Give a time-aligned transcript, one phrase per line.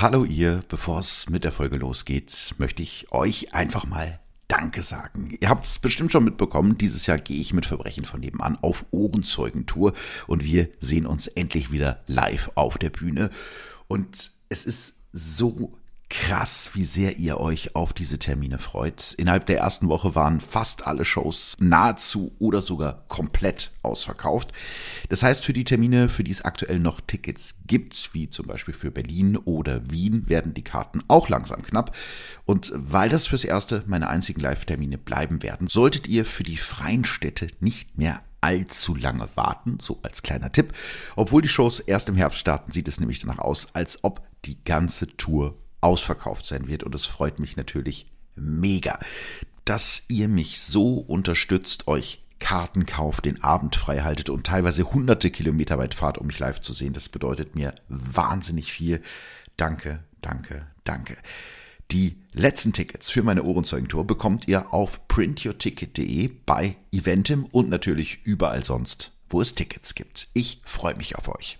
[0.00, 5.36] Hallo ihr, bevor es mit der Folge losgeht, möchte ich euch einfach mal Danke sagen.
[5.38, 8.86] Ihr habt es bestimmt schon mitbekommen, dieses Jahr gehe ich mit Verbrechen von nebenan auf
[8.92, 9.92] Ohrenzeugentour
[10.26, 13.28] und wir sehen uns endlich wieder live auf der Bühne.
[13.88, 15.76] Und es ist so
[16.10, 19.14] krass, wie sehr ihr euch auf diese Termine freut.
[19.14, 24.52] Innerhalb der ersten Woche waren fast alle Shows nahezu oder sogar komplett ausverkauft.
[25.08, 28.74] Das heißt, für die Termine, für die es aktuell noch Tickets gibt, wie zum Beispiel
[28.74, 31.96] für Berlin oder Wien, werden die Karten auch langsam knapp.
[32.44, 37.04] Und weil das fürs Erste meine einzigen Live-Termine bleiben werden, solltet ihr für die freien
[37.04, 40.72] Städte nicht mehr allzu lange warten, so als kleiner Tipp.
[41.14, 44.62] Obwohl die Shows erst im Herbst starten, sieht es nämlich danach aus, als ob die
[44.64, 46.82] ganze Tour ausverkauft sein wird.
[46.82, 48.98] Und es freut mich natürlich mega,
[49.64, 55.30] dass ihr mich so unterstützt, euch Karten kauft, den Abend frei haltet und teilweise hunderte
[55.30, 56.94] Kilometer weit fahrt, um mich live zu sehen.
[56.94, 59.02] Das bedeutet mir wahnsinnig viel.
[59.56, 61.16] Danke, danke, danke.
[61.90, 68.64] Die letzten Tickets für meine Ohrenzeugentour bekommt ihr auf printyourticket.de bei Eventim und natürlich überall
[68.64, 70.28] sonst, wo es Tickets gibt.
[70.32, 71.58] Ich freue mich auf euch.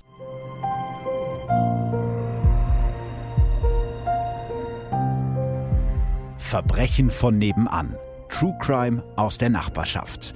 [6.51, 7.95] Verbrechen von nebenan.
[8.29, 10.35] True Crime aus der Nachbarschaft.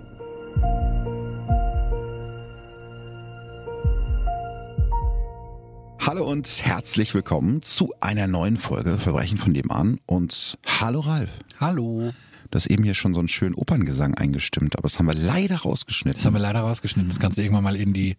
[5.98, 9.98] Hallo und herzlich willkommen zu einer neuen Folge Verbrechen von nebenan.
[10.06, 11.31] Und hallo Ralf.
[11.59, 12.12] Hallo.
[12.49, 15.56] Du hast eben hier schon so einen schönen Operngesang eingestimmt, aber das haben wir leider
[15.56, 16.21] rausgeschnitten.
[16.21, 17.09] Das haben wir leider rausgeschnitten.
[17.09, 18.17] Das kannst du irgendwann mal in die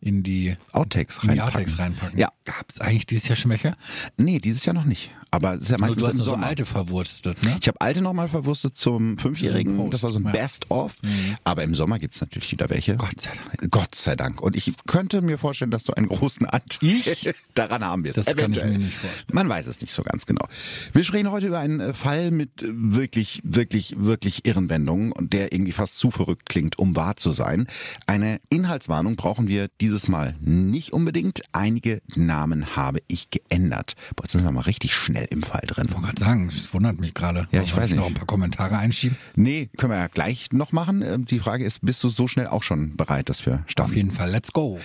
[0.00, 1.30] in die Outtakes reinpacken.
[1.30, 2.18] In die Outtakes reinpacken.
[2.18, 2.32] Ja.
[2.44, 3.76] Gab es eigentlich dieses Jahr Schwäche?
[4.16, 5.10] Nee, dieses Jahr noch nicht.
[5.30, 7.56] Aber es ist ja meistens du hast im nur so alte verwurstet, ne?
[7.60, 9.90] Ich habe alte nochmal verwurstet zum Fünfjährigen.
[9.90, 10.30] Das war so ein ja.
[10.30, 11.02] Best-of.
[11.02, 11.36] Mhm.
[11.44, 12.96] Aber im Sommer gibt's natürlich wieder welche.
[12.96, 13.70] Gott sei Dank.
[13.70, 14.40] Gott sei Dank.
[14.40, 17.30] Und ich könnte mir vorstellen, dass du einen großen Anteil Ich?
[17.54, 18.16] daran haben wirst.
[18.16, 18.70] Das kann ich Eventuell.
[18.70, 19.26] mir nicht vorstellen.
[19.32, 20.46] Man weiß es nicht so ganz genau.
[20.92, 25.32] Wir sprechen heute über einen äh, Fall mit äh, wirklich, wirklich, wirklich irren Wendungen und
[25.32, 27.66] der irgendwie fast zu verrückt klingt, um wahr zu sein.
[28.06, 31.42] Eine Inhaltswarnung brauchen wir dieses Mal nicht unbedingt.
[31.52, 33.94] Einige Namen habe ich geändert.
[34.16, 35.86] Boah, jetzt sind wir mal richtig schnell im Fall drin.
[35.88, 37.48] Ich wollte gerade sagen, das wundert mich gerade.
[37.50, 38.06] Ja, ich weiß noch nicht.
[38.08, 39.16] ein paar Kommentare einschieben.
[39.36, 41.02] Nee, können wir ja gleich noch machen.
[41.02, 43.94] Ähm, Die Frage ist, bist du so schnell auch schon bereit, dass wir Auf starten?
[43.94, 44.78] jeden Fall, let's go.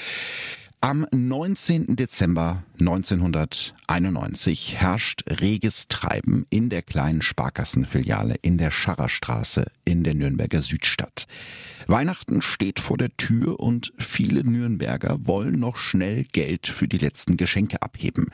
[0.84, 1.96] Am 19.
[1.96, 10.62] Dezember 1991 herrscht reges Treiben in der kleinen Sparkassenfiliale in der Scharrerstraße in der Nürnberger
[10.62, 11.26] Südstadt.
[11.88, 17.38] Weihnachten steht vor der Tür und viele Nürnberger wollen noch schnell Geld für die letzten
[17.38, 18.28] Geschenke abheben.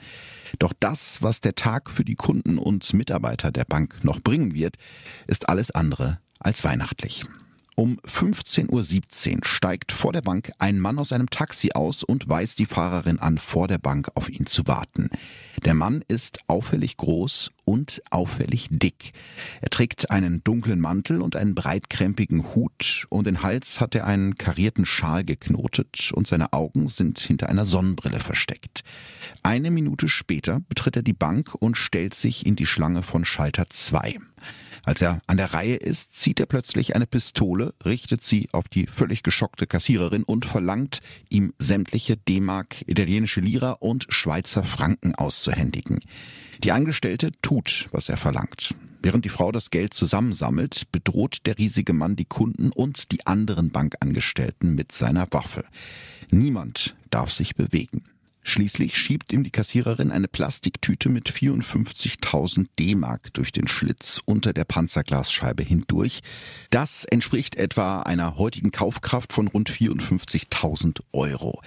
[0.58, 4.78] Doch das, was der Tag für die Kunden und Mitarbeiter der Bank noch bringen wird,
[5.28, 7.26] ist alles andere als weihnachtlich.
[7.80, 12.60] Um 15.17 Uhr steigt vor der Bank ein Mann aus einem Taxi aus und weist
[12.60, 15.10] die Fahrerin an, vor der Bank auf ihn zu warten.
[15.64, 19.14] Der Mann ist auffällig groß und auffällig dick.
[19.62, 23.06] Er trägt einen dunklen Mantel und einen breitkrempigen Hut.
[23.08, 27.66] Um den Hals hat er einen karierten Schal geknotet und seine Augen sind hinter einer
[27.66, 28.84] Sonnenbrille versteckt.
[29.42, 33.68] Eine Minute später betritt er die Bank und stellt sich in die Schlange von Schalter
[33.70, 34.18] 2.
[34.90, 38.88] Als er an der Reihe ist, zieht er plötzlich eine Pistole, richtet sie auf die
[38.88, 46.00] völlig geschockte Kassiererin und verlangt, ihm sämtliche D-Mark, italienische Lira und Schweizer Franken auszuhändigen.
[46.64, 48.74] Die Angestellte tut, was er verlangt.
[49.04, 53.70] Während die Frau das Geld zusammensammelt, bedroht der riesige Mann die Kunden und die anderen
[53.70, 55.66] Bankangestellten mit seiner Waffe.
[56.32, 58.06] Niemand darf sich bewegen.
[58.44, 64.66] Schließlich schiebt ihm die Kassiererin eine Plastiktüte mit 54.000 D-Mark durch den Schlitz unter der
[64.66, 66.22] Panzerglasscheibe hindurch.
[66.70, 71.62] Das entspricht etwa einer heutigen Kaufkraft von rund 54.000 Euro.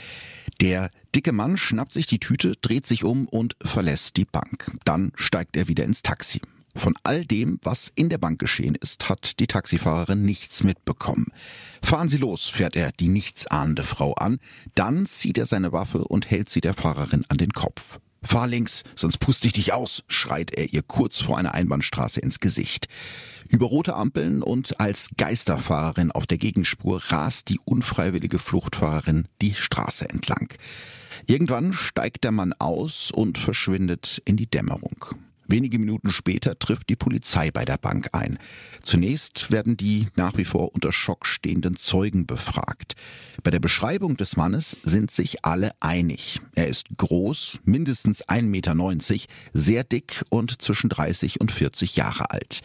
[0.61, 4.73] Der dicke Mann schnappt sich die Tüte, dreht sich um und verlässt die Bank.
[4.85, 6.41] Dann steigt er wieder ins Taxi.
[6.75, 11.27] Von all dem, was in der Bank geschehen ist, hat die Taxifahrerin nichts mitbekommen.
[11.83, 14.39] Fahren Sie los, fährt er die nichtsahnende Frau an.
[14.75, 17.99] Dann zieht er seine Waffe und hält sie der Fahrerin an den Kopf.
[18.25, 22.39] Fahr links, sonst puste ich dich aus, schreit er ihr kurz vor einer Einbahnstraße ins
[22.39, 22.87] Gesicht.
[23.49, 30.09] Über rote Ampeln und als Geisterfahrerin auf der Gegenspur rast die unfreiwillige Fluchtfahrerin die Straße
[30.09, 30.55] entlang.
[31.27, 35.05] Irgendwann steigt der Mann aus und verschwindet in die Dämmerung.
[35.47, 38.39] Wenige Minuten später trifft die Polizei bei der Bank ein.
[38.83, 42.95] Zunächst werden die nach wie vor unter Schock stehenden Zeugen befragt.
[43.43, 46.41] Bei der Beschreibung des Mannes sind sich alle einig.
[46.55, 48.75] Er ist groß, mindestens 1,90 Meter,
[49.53, 52.63] sehr dick und zwischen 30 und 40 Jahre alt.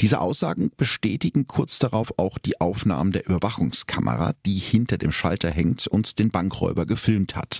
[0.00, 5.88] Diese Aussagen bestätigen kurz darauf auch die Aufnahmen der Überwachungskamera, die hinter dem Schalter hängt
[5.88, 7.58] und den Bankräuber gefilmt hat.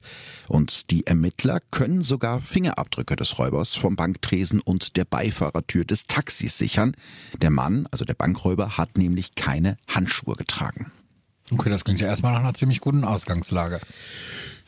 [0.48, 6.56] Und die Ermittler können sogar Fingerabdrücke des Räubers vom Banktresen und der Beifahrertür des Taxis
[6.56, 6.94] sichern.
[7.42, 10.92] Der Mann, also der Bankräuber, hat nämlich keine Handschuhe getragen.
[11.50, 13.80] Okay, das klingt ja erstmal nach einer ziemlich guten Ausgangslage.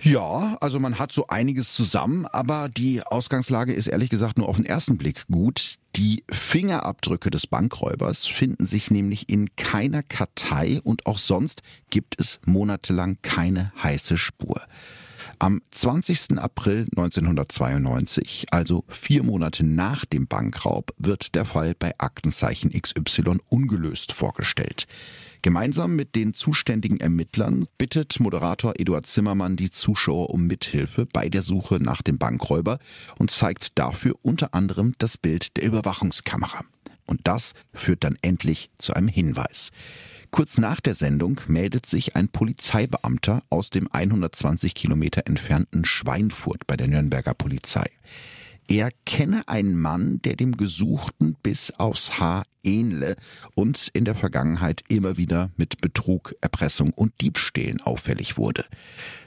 [0.03, 4.56] Ja, also man hat so einiges zusammen, aber die Ausgangslage ist ehrlich gesagt nur auf
[4.56, 5.75] den ersten Blick gut.
[5.97, 12.41] Die Fingerabdrücke des Bankräubers finden sich nämlich in keiner Kartei und auch sonst gibt es
[12.47, 14.62] monatelang keine heiße Spur.
[15.38, 16.38] Am 20.
[16.38, 24.12] April 1992, also vier Monate nach dem Bankraub, wird der Fall bei Aktenzeichen XY ungelöst
[24.12, 24.87] vorgestellt.
[25.43, 31.41] Gemeinsam mit den zuständigen Ermittlern bittet Moderator Eduard Zimmermann die Zuschauer um Mithilfe bei der
[31.41, 32.79] Suche nach dem Bankräuber
[33.19, 36.61] und zeigt dafür unter anderem das Bild der Überwachungskamera.
[37.07, 39.71] Und das führt dann endlich zu einem Hinweis.
[40.31, 46.77] Kurz nach der Sendung meldet sich ein Polizeibeamter aus dem 120 Kilometer entfernten Schweinfurt bei
[46.77, 47.91] der Nürnberger Polizei.
[48.70, 53.17] Er kenne einen Mann, der dem Gesuchten bis aufs Haar ähnle
[53.56, 58.64] und in der Vergangenheit immer wieder mit Betrug, Erpressung und Diebstählen auffällig wurde.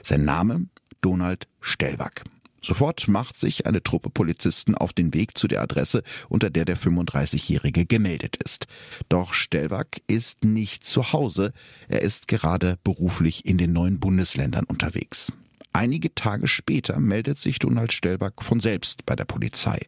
[0.02, 0.68] Sein Name
[1.02, 2.24] Donald Stellwack.
[2.62, 6.78] Sofort macht sich eine Truppe Polizisten auf den Weg zu der Adresse, unter der der
[6.78, 8.66] 35-Jährige gemeldet ist.
[9.10, 11.52] Doch Stellwack ist nicht zu Hause.
[11.88, 15.34] Er ist gerade beruflich in den neuen Bundesländern unterwegs.
[15.76, 19.80] Einige Tage später meldet sich Donald Stellback von selbst bei der Polizei.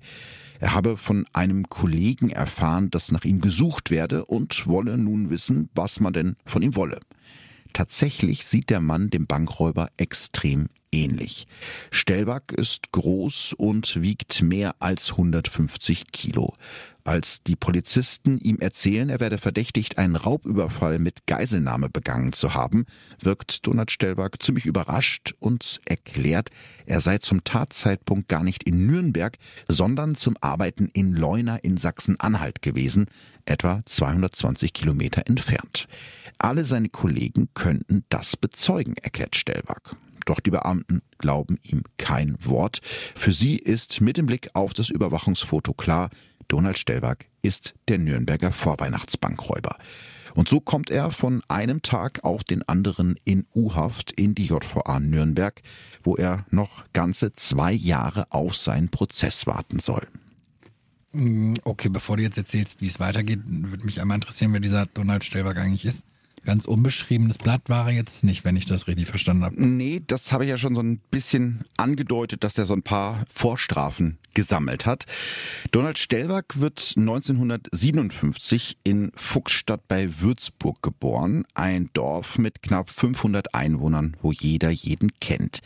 [0.58, 5.68] Er habe von einem Kollegen erfahren, dass nach ihm gesucht werde und wolle nun wissen,
[5.76, 6.98] was man denn von ihm wolle.
[7.72, 11.46] Tatsächlich sieht der Mann dem Bankräuber extrem ähnlich.
[11.90, 16.54] Stellback ist groß und wiegt mehr als 150 Kilo.
[17.04, 22.84] Als die Polizisten ihm erzählen, er werde verdächtigt, einen Raubüberfall mit Geiselnahme begangen zu haben,
[23.20, 26.50] wirkt Donald Stellberg ziemlich überrascht und erklärt,
[26.84, 29.37] er sei zum Tatzeitpunkt gar nicht in Nürnberg,
[29.69, 33.06] sondern zum Arbeiten in Leuna in Sachsen-Anhalt gewesen,
[33.44, 35.87] etwa 220 Kilometer entfernt.
[36.38, 39.96] Alle seine Kollegen könnten das bezeugen, erklärt Stellberg.
[40.26, 42.81] Doch die Beamten glauben ihm kein Wort.
[43.14, 46.11] Für sie ist mit dem Blick auf das Überwachungsfoto klar,
[46.49, 49.76] Donald Stellwag ist der Nürnberger Vorweihnachtsbankräuber.
[50.34, 55.00] Und so kommt er von einem Tag auf den anderen in U-Haft in die JVA
[55.00, 55.62] Nürnberg,
[56.02, 60.06] wo er noch ganze zwei Jahre auf seinen Prozess warten soll.
[61.12, 64.84] Mm, okay, bevor du jetzt erzählst, wie es weitergeht, würde mich einmal interessieren, wer dieser
[64.84, 66.05] Donald Stellwag eigentlich ist.
[66.46, 69.60] Ganz unbeschriebenes Blatt war er jetzt nicht, wenn ich das richtig verstanden habe.
[69.60, 73.25] Nee, das habe ich ja schon so ein bisschen angedeutet, dass er so ein paar
[73.26, 75.06] Vorstrafen gesammelt hat.
[75.72, 84.14] Donald Stellwag wird 1957 in Fuchsstadt bei Würzburg geboren, ein Dorf mit knapp 500 Einwohnern,
[84.20, 85.60] wo jeder jeden kennt.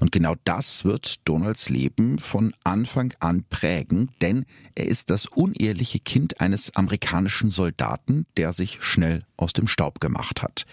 [0.00, 6.00] Und genau das wird Donalds Leben von Anfang an prägen, denn er ist das unehrliche
[6.00, 10.64] Kind eines amerikanischen Soldaten, der sich schnell aus dem Staub gemacht hat.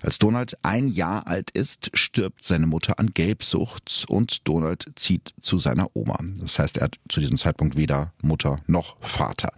[0.00, 5.58] Als Donald ein Jahr alt ist, stirbt seine Mutter an Gelbsucht und Donald zieht zu
[5.58, 6.18] seiner Oma.
[6.40, 9.52] Das heißt, er hat zu diesem Zeitpunkt weder Mutter noch Vater.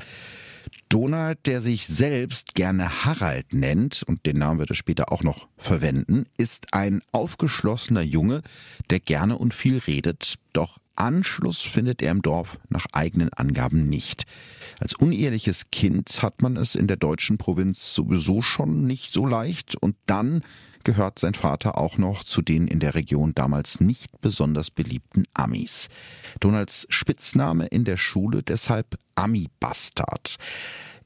[0.89, 5.47] Donald, der sich selbst gerne Harald nennt, und den Namen wird er später auch noch
[5.59, 8.43] verwenden, ist ein aufgeschlossener Junge,
[8.89, 14.25] der gerne und viel redet, doch Anschluss findet er im Dorf nach eigenen Angaben nicht.
[14.81, 19.77] Als uneheliches Kind hat man es in der deutschen Provinz sowieso schon nicht so leicht
[19.77, 20.43] und dann
[20.85, 25.89] gehört sein Vater auch noch zu den in der Region damals nicht besonders beliebten Amis.
[26.41, 30.37] Donalds Spitzname in der Schule deshalb Ami-Bastard.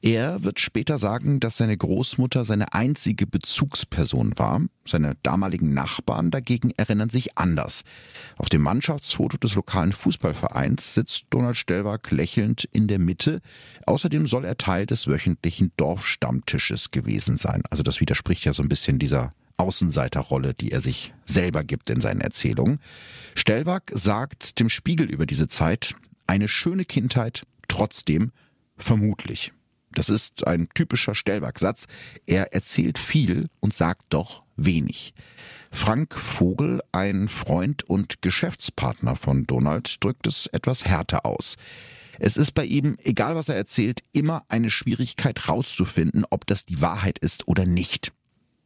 [0.05, 4.61] Er wird später sagen, dass seine Großmutter seine einzige Bezugsperson war.
[4.85, 7.83] Seine damaligen Nachbarn dagegen erinnern sich anders.
[8.35, 13.39] Auf dem Mannschaftsfoto des lokalen Fußballvereins sitzt Donald Stellwag lächelnd in der Mitte.
[13.85, 17.63] Außerdem soll er Teil des wöchentlichen Dorfstammtisches gewesen sein.
[17.69, 22.01] Also das widerspricht ja so ein bisschen dieser Außenseiterrolle, die er sich selber gibt in
[22.01, 22.79] seinen Erzählungen.
[23.35, 25.95] Stellwag sagt dem Spiegel über diese Zeit,
[26.27, 28.33] eine schöne Kindheit, trotzdem
[28.75, 29.53] vermutlich.
[29.93, 31.85] Das ist ein typischer Stellwerksatz.
[32.25, 35.13] Er erzählt viel und sagt doch wenig.
[35.71, 41.55] Frank Vogel, ein Freund und Geschäftspartner von Donald, drückt es etwas härter aus.
[42.19, 46.79] Es ist bei ihm, egal was er erzählt, immer eine Schwierigkeit rauszufinden, ob das die
[46.79, 48.13] Wahrheit ist oder nicht.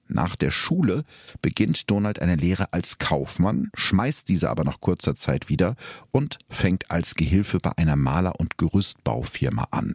[0.07, 1.03] Nach der Schule
[1.41, 5.75] beginnt Donald eine Lehre als Kaufmann, schmeißt diese aber nach kurzer Zeit wieder
[6.11, 9.93] und fängt als Gehilfe bei einer Maler- und Gerüstbaufirma an.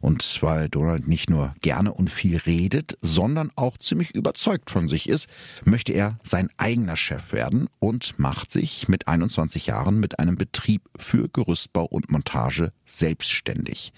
[0.00, 5.08] Und weil Donald nicht nur gerne und viel redet, sondern auch ziemlich überzeugt von sich
[5.08, 5.28] ist,
[5.64, 10.82] möchte er sein eigener Chef werden und macht sich mit 21 Jahren mit einem Betrieb
[10.98, 13.92] für Gerüstbau und Montage selbstständig.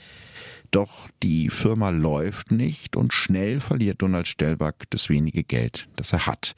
[0.74, 6.26] Doch die Firma läuft nicht und schnell verliert Donald Stellback das wenige Geld, das er
[6.26, 6.56] hat.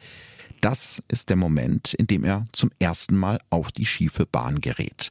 [0.62, 5.10] Das ist der Moment, in dem er zum ersten Mal auf die schiefe Bahn gerät.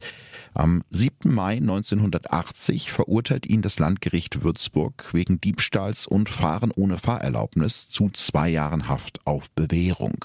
[0.54, 1.32] Am 7.
[1.32, 8.48] Mai 1980 verurteilt ihn das Landgericht Würzburg wegen Diebstahls und Fahren ohne Fahrerlaubnis zu zwei
[8.48, 10.24] Jahren Haft auf Bewährung.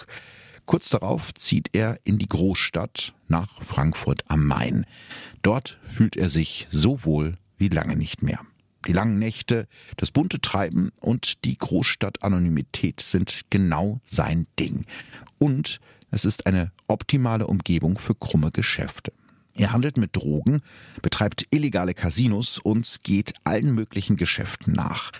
[0.65, 4.87] Kurz darauf zieht er in die Großstadt nach Frankfurt am Main.
[5.43, 8.39] Dort fühlt er sich so wohl wie lange nicht mehr.
[8.87, 14.85] Die langen Nächte, das bunte Treiben und die Großstadt-Anonymität sind genau sein Ding.
[15.37, 19.13] Und es ist eine optimale Umgebung für krumme Geschäfte.
[19.53, 20.61] Er handelt mit Drogen,
[21.01, 25.11] betreibt illegale Casinos und geht allen möglichen Geschäften nach.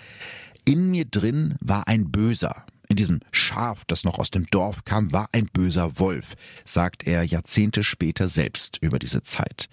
[0.64, 2.64] In mir drin war ein Böser.
[2.88, 7.22] In diesem Schaf, das noch aus dem Dorf kam, war ein böser Wolf, sagt er
[7.22, 9.68] Jahrzehnte später selbst über diese Zeit.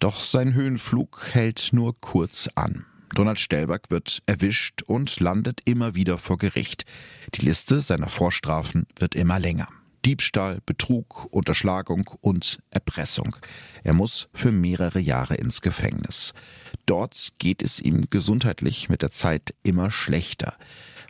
[0.00, 2.84] Doch sein Höhenflug hält nur kurz an.
[3.14, 6.84] Donald Stellberg wird erwischt und landet immer wieder vor Gericht.
[7.34, 9.68] Die Liste seiner Vorstrafen wird immer länger.
[10.04, 13.36] Diebstahl, Betrug, Unterschlagung und Erpressung.
[13.84, 16.32] Er muss für mehrere Jahre ins Gefängnis.
[16.86, 20.56] Dort geht es ihm gesundheitlich mit der Zeit immer schlechter.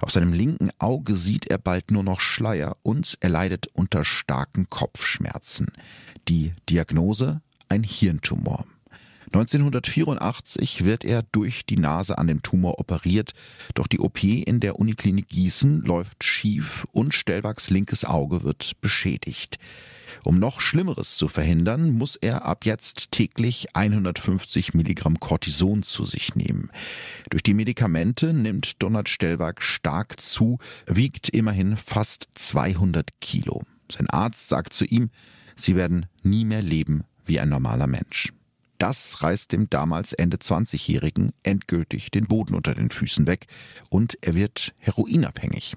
[0.00, 4.68] Auf seinem linken Auge sieht er bald nur noch Schleier und er leidet unter starken
[4.68, 5.68] Kopfschmerzen.
[6.28, 8.66] Die Diagnose ein Hirntumor.
[9.34, 13.32] 1984 wird er durch die Nase an dem Tumor operiert,
[13.74, 19.58] doch die OP in der Uniklinik Gießen läuft schief und Stellwachs linkes Auge wird beschädigt.
[20.22, 26.34] Um noch Schlimmeres zu verhindern, muss er ab jetzt täglich 150 Milligramm Cortison zu sich
[26.34, 26.70] nehmen.
[27.30, 33.62] Durch die Medikamente nimmt Donald Stellwag stark zu, wiegt immerhin fast 200 Kilo.
[33.90, 35.08] Sein Arzt sagt zu ihm,
[35.56, 38.32] sie werden nie mehr leben wie ein normaler Mensch.
[38.82, 43.46] Das reißt dem damals Ende 20-Jährigen endgültig den Boden unter den Füßen weg
[43.90, 45.76] und er wird heroinabhängig.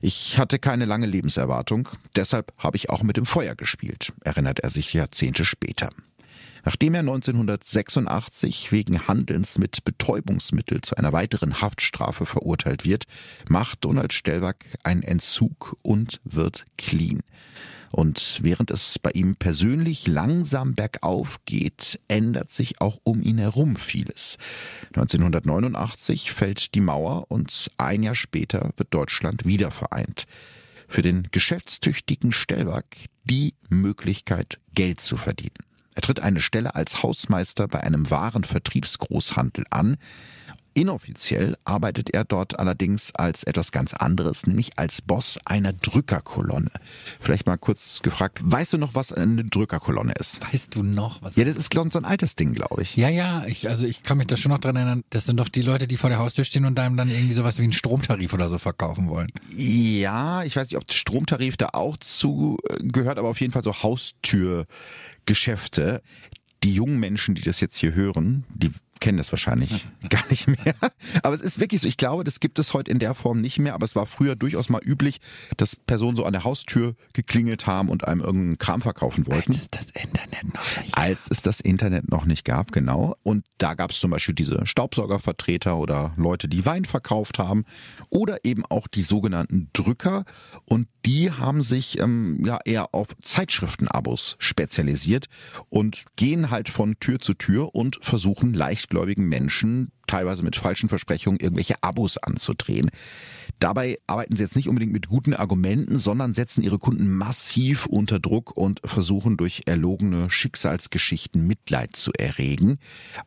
[0.00, 4.70] Ich hatte keine lange Lebenserwartung, deshalb habe ich auch mit dem Feuer gespielt, erinnert er
[4.70, 5.90] sich Jahrzehnte später.
[6.64, 13.04] Nachdem er 1986 wegen Handelns mit Betäubungsmittel zu einer weiteren Haftstrafe verurteilt wird,
[13.48, 17.20] macht Donald Stellwack einen Entzug und wird clean.
[17.92, 23.76] Und während es bei ihm persönlich langsam bergauf geht, ändert sich auch um ihn herum
[23.76, 24.36] vieles.
[24.94, 30.24] 1989 fällt die Mauer und ein Jahr später wird Deutschland wieder vereint.
[30.88, 32.84] Für den geschäftstüchtigen Stellwag
[33.22, 35.54] die Möglichkeit, Geld zu verdienen.
[35.94, 39.96] Er tritt eine Stelle als Hausmeister bei einem Warenvertriebsgroßhandel an,
[40.74, 46.72] Inoffiziell arbeitet er dort allerdings als etwas ganz anderes, nämlich als Boss einer Drückerkolonne.
[47.20, 50.40] Vielleicht mal kurz gefragt, weißt du noch, was eine Drückerkolonne ist?
[50.52, 51.36] Weißt du noch was?
[51.36, 52.96] Ja, das ist so ein altes Ding, glaube ich.
[52.96, 55.48] Ja, ja, ich, also ich kann mich da schon noch dran erinnern, das sind doch
[55.48, 58.34] die Leute, die vor der Haustür stehen und einem dann irgendwie sowas wie einen Stromtarif
[58.34, 59.28] oder so verkaufen wollen.
[59.56, 63.62] Ja, ich weiß nicht, ob Stromtarif da auch zu äh, gehört, aber auf jeden Fall
[63.62, 66.02] so Haustürgeschäfte
[66.64, 68.70] die jungen Menschen, die das jetzt hier hören, die
[69.04, 70.74] kennen das wahrscheinlich gar nicht mehr.
[71.22, 73.58] Aber es ist wirklich so, ich glaube, das gibt es heute in der Form nicht
[73.58, 75.20] mehr, aber es war früher durchaus mal üblich,
[75.58, 79.52] dass Personen so an der Haustür geklingelt haben und einem irgendeinen Kram verkaufen wollten.
[79.52, 81.04] Als es das Internet noch nicht gab.
[81.04, 83.14] Als es das Internet noch nicht gab, genau.
[83.22, 87.66] Und da gab es zum Beispiel diese Staubsaugervertreter oder Leute, die Wein verkauft haben
[88.08, 90.24] oder eben auch die sogenannten Drücker
[90.64, 95.26] und die haben sich ähm, ja eher auf Zeitschriftenabos spezialisiert
[95.68, 100.88] und gehen halt von Tür zu Tür und versuchen leicht gläubigen Menschen teilweise mit falschen
[100.88, 102.90] Versprechungen irgendwelche Abos anzudrehen.
[103.58, 108.20] Dabei arbeiten sie jetzt nicht unbedingt mit guten Argumenten, sondern setzen ihre Kunden massiv unter
[108.20, 112.78] Druck und versuchen durch erlogene Schicksalsgeschichten Mitleid zu erregen.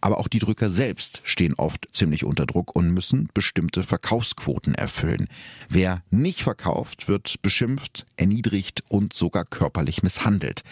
[0.02, 5.28] Aber auch die Drücker selbst stehen oft ziemlich unter Druck und müssen bestimmte Verkaufsquoten erfüllen.
[5.70, 10.64] Wer nicht verkauft, wird beschimpft, erniedrigt und sogar körperlich misshandelt.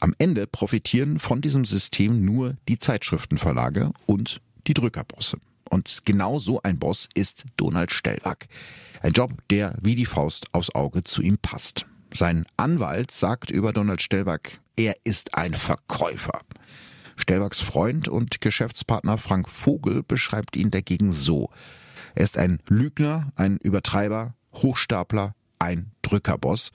[0.00, 5.38] Am Ende profitieren von diesem System nur die Zeitschriftenverlage und die Drückerbosse.
[5.68, 8.48] Und genau so ein Boss ist Donald Stellwag.
[9.02, 11.86] Ein Job, der wie die Faust aufs Auge zu ihm passt.
[12.12, 16.40] Sein Anwalt sagt über Donald Stellwag, er ist ein Verkäufer.
[17.16, 21.50] Stellwags Freund und Geschäftspartner Frank Vogel beschreibt ihn dagegen so.
[22.14, 26.72] Er ist ein Lügner, ein Übertreiber, Hochstapler, ein Drückerboss?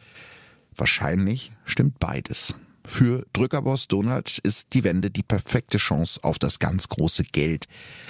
[0.75, 2.55] Wahrscheinlich stimmt beides.
[2.87, 7.65] Für Drückerboss Donald ist die Wende die perfekte Chance auf das ganz große Geld.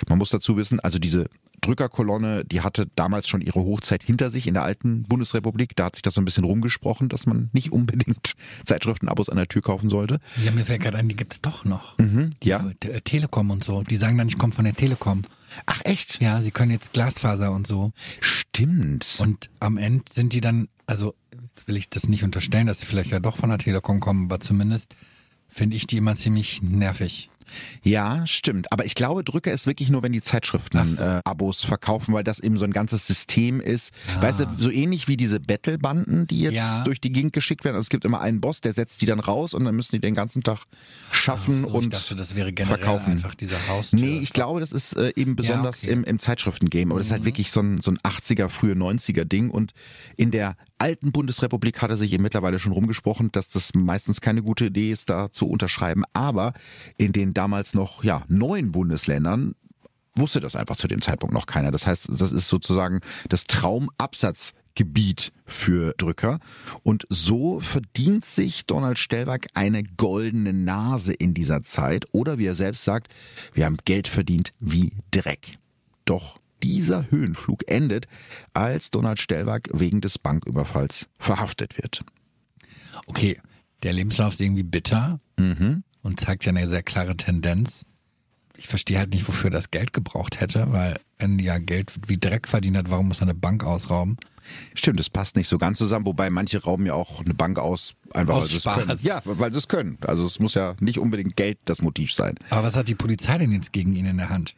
[0.08, 1.30] Man muss dazu wissen, also diese
[1.62, 5.76] Drückerkolonne, die hatte damals schon ihre Hochzeit hinter sich in der alten Bundesrepublik.
[5.76, 8.34] Da hat sich das so ein bisschen rumgesprochen, dass man nicht unbedingt
[8.66, 10.20] Zeitschriftenabos an der Tür kaufen sollte.
[10.44, 11.98] Ja, mir fällt gerade ein, die gibt's doch noch.
[11.98, 12.60] Mhm, die ja.
[12.80, 13.82] T- Telekom und so.
[13.82, 15.24] Die sagen dann, ich komme von der Telekom.
[15.66, 16.22] Ach echt?
[16.22, 17.94] Ja, sie können jetzt Glasfaser und so.
[18.20, 19.16] Stimmt.
[19.20, 21.16] Und am Ende sind die dann, also
[21.68, 24.40] will ich das nicht unterstellen, dass sie vielleicht ja doch von der Telekom kommen, aber
[24.40, 24.94] zumindest
[25.48, 27.30] finde ich die immer ziemlich nervig.
[27.84, 28.72] Ja, stimmt.
[28.72, 31.04] Aber ich glaube, Drücker ist wirklich nur, wenn die Zeitschriften so.
[31.04, 33.94] äh, Abos verkaufen, weil das eben so ein ganzes System ist.
[34.20, 36.84] Weißt du, so ähnlich wie diese Battle-Banden, die jetzt Ja.
[36.86, 37.76] durch die Gegend geschickt werden.
[37.76, 40.00] Also es gibt immer einen Boss, der setzt die dann raus und dann müssen die
[40.00, 40.66] den ganzen Tag
[41.12, 43.12] schaffen so, und ich dachte, das wäre generell verkaufen.
[43.12, 44.00] einfach dieser Haustür.
[44.00, 45.96] Nee, ich glaube, das ist äh, eben besonders okay.
[45.96, 46.04] Mhm.
[46.04, 46.92] im, im Zeitschriftengame.
[46.94, 49.52] Aber das ist halt wirklich so ein, so ein 80er, frühe 90er Ding.
[49.52, 49.74] Und
[50.18, 54.66] in der alten Bundesrepublik hatte sich eben mittlerweile schon rumgesprochen, dass das meistens keine gute
[54.66, 56.04] Idee ist, da zu unterschreiben.
[56.14, 56.54] Aber
[56.98, 59.56] in den damals noch ja, neuen Bundesländern
[60.16, 61.72] wusste das einfach zu dem Zeitpunkt noch keiner.
[61.72, 66.40] Das heißt, das ist sozusagen das Traumabsatzgebiet für Drücker.
[66.84, 72.06] Und so verdient sich Donald Stellwerk eine goldene Nase in dieser Zeit.
[72.12, 73.14] Oder wie er selbst sagt,
[73.54, 75.58] wir haben Geld verdient wie Dreck.
[76.06, 76.38] Doch
[76.70, 78.08] dieser Höhenflug endet,
[78.54, 82.02] als Donald Stellwerk wegen des Banküberfalls verhaftet wird.
[83.06, 83.40] Okay,
[83.84, 85.84] der Lebenslauf ist irgendwie bitter Mhm.
[86.02, 87.86] und zeigt ja eine sehr klare Tendenz.
[88.58, 92.48] Ich verstehe halt nicht, wofür das Geld gebraucht hätte, weil wenn ja Geld wie Dreck
[92.48, 94.18] verdient hat, warum muss er eine Bank ausrauben?
[94.76, 97.96] Stimmt, das passt nicht so ganz zusammen, wobei manche rauben ja auch eine Bank aus,
[98.14, 99.00] einfach Aus weil sie es können.
[99.02, 99.98] Ja, weil sie es können.
[100.02, 102.36] Also es muss ja nicht unbedingt Geld das Motiv sein.
[102.50, 104.56] Aber was hat die Polizei denn jetzt gegen ihn in der Hand?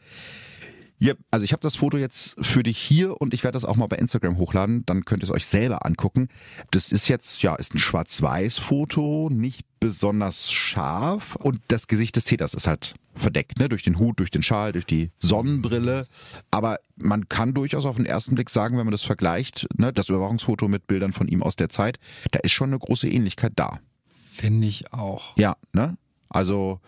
[1.00, 3.76] Ja, also ich habe das Foto jetzt für dich hier und ich werde das auch
[3.76, 6.28] mal bei Instagram hochladen, dann könnt ihr es euch selber angucken.
[6.72, 12.54] Das ist jetzt, ja, ist ein Schwarz-Weiß-Foto, nicht besonders scharf und das Gesicht des Täters
[12.54, 16.06] ist halt verdeckt, ne, durch den Hut, durch den Schal, durch die Sonnenbrille.
[16.50, 20.08] Aber man kann durchaus auf den ersten Blick sagen, wenn man das vergleicht, ne, das
[20.08, 21.98] Überwachungsfoto mit Bildern von ihm aus der Zeit,
[22.32, 23.80] da ist schon eine große Ähnlichkeit da.
[24.08, 25.36] Finde ich auch.
[25.36, 25.96] Ja, ne?
[26.28, 26.80] Also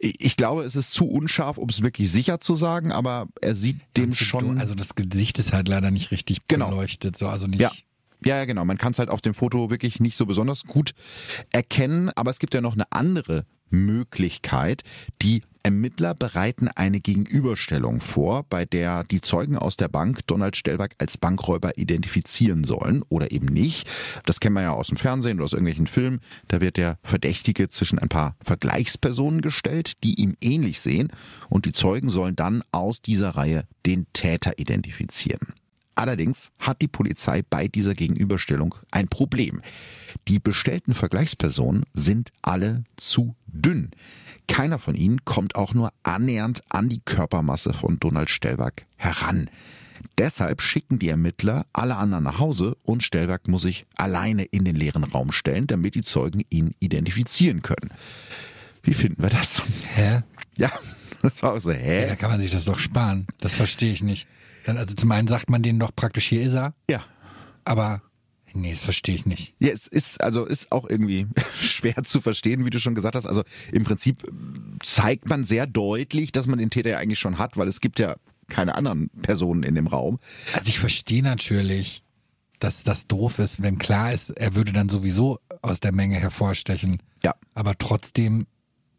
[0.00, 3.54] ich ich glaube, es ist zu unscharf, um es wirklich sicher zu sagen, aber er
[3.54, 4.58] sieht dem schon.
[4.58, 6.70] Also das Gesicht ist halt leider nicht richtig Genau.
[6.70, 7.60] beleuchtet, so also nicht.
[7.60, 7.70] Ja.
[8.24, 8.64] Ja, ja, genau.
[8.64, 10.92] Man kann es halt auf dem Foto wirklich nicht so besonders gut
[11.52, 12.10] erkennen.
[12.16, 14.82] Aber es gibt ja noch eine andere Möglichkeit.
[15.22, 20.94] Die Ermittler bereiten eine Gegenüberstellung vor, bei der die Zeugen aus der Bank Donald Stellwerk
[20.98, 23.86] als Bankräuber identifizieren sollen oder eben nicht.
[24.24, 26.20] Das kennen wir ja aus dem Fernsehen oder aus irgendwelchen Filmen.
[26.46, 31.12] Da wird der Verdächtige zwischen ein paar Vergleichspersonen gestellt, die ihm ähnlich sehen.
[31.50, 35.54] Und die Zeugen sollen dann aus dieser Reihe den Täter identifizieren.
[35.98, 39.60] Allerdings hat die Polizei bei dieser Gegenüberstellung ein Problem.
[40.28, 43.90] Die bestellten Vergleichspersonen sind alle zu dünn.
[44.46, 49.50] Keiner von ihnen kommt auch nur annähernd an die Körpermasse von Donald Stellwerk heran.
[50.16, 54.76] Deshalb schicken die Ermittler alle anderen nach Hause und Stellwerk muss sich alleine in den
[54.76, 57.90] leeren Raum stellen, damit die Zeugen ihn identifizieren können.
[58.82, 59.62] Wie finden wir das?
[59.94, 60.22] Hä?
[60.56, 60.70] Ja,
[61.22, 62.06] das war auch so, Ja, hä?
[62.08, 63.26] da kann man sich das doch sparen.
[63.40, 64.28] Das verstehe ich nicht.
[64.64, 67.02] Dann, also zum einen sagt man denen doch praktisch, hier ist er, Ja,
[67.64, 68.02] aber
[68.54, 69.54] nee, das verstehe ich nicht.
[69.58, 71.26] Ja, es ist also ist auch irgendwie
[71.60, 73.26] schwer zu verstehen, wie du schon gesagt hast.
[73.26, 74.30] Also im Prinzip
[74.82, 77.98] zeigt man sehr deutlich, dass man den Täter ja eigentlich schon hat, weil es gibt
[77.98, 78.16] ja
[78.48, 80.18] keine anderen Personen in dem Raum.
[80.54, 82.02] Also ich verstehe natürlich,
[82.58, 87.02] dass das doof ist, wenn klar ist, er würde dann sowieso aus der Menge hervorstechen.
[87.22, 87.34] Ja.
[87.54, 88.46] Aber trotzdem,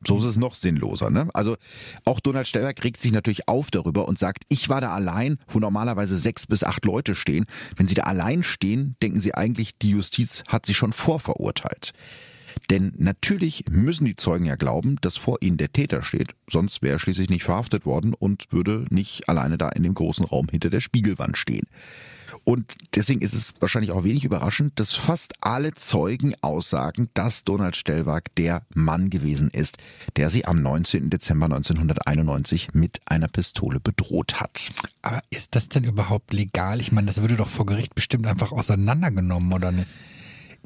[0.05, 1.09] So ist es noch sinnloser.
[1.09, 1.29] Ne?
[1.33, 1.57] Also
[2.05, 5.59] auch Donald Stellwerk regt sich natürlich auf darüber und sagt, ich war da allein, wo
[5.59, 7.45] normalerweise sechs bis acht Leute stehen.
[7.75, 11.91] Wenn sie da allein stehen, denken sie eigentlich, die Justiz hat sie schon vorverurteilt.
[12.69, 16.95] Denn natürlich müssen die Zeugen ja glauben, dass vor ihnen der Täter steht, sonst wäre
[16.95, 20.69] er schließlich nicht verhaftet worden und würde nicht alleine da in dem großen Raum hinter
[20.69, 21.67] der Spiegelwand stehen.
[22.43, 27.75] Und deswegen ist es wahrscheinlich auch wenig überraschend, dass fast alle Zeugen aussagen, dass Donald
[27.75, 29.77] Stellwag der Mann gewesen ist,
[30.15, 31.09] der sie am 19.
[31.09, 34.71] Dezember 1991 mit einer Pistole bedroht hat.
[35.01, 36.81] aber ist das denn überhaupt legal?
[36.81, 39.87] Ich meine, das würde doch vor Gericht bestimmt einfach auseinandergenommen, oder nicht?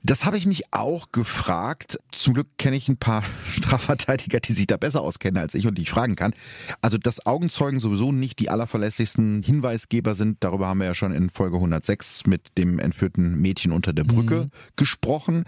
[0.05, 1.97] Das habe ich mich auch gefragt.
[2.11, 5.77] Zum Glück kenne ich ein paar Strafverteidiger, die sich da besser auskennen als ich und
[5.77, 6.33] die ich fragen kann.
[6.81, 11.29] Also, dass Augenzeugen sowieso nicht die allerverlässlichsten Hinweisgeber sind, darüber haben wir ja schon in
[11.29, 14.49] Folge 106 mit dem entführten Mädchen unter der Brücke mhm.
[14.75, 15.45] gesprochen.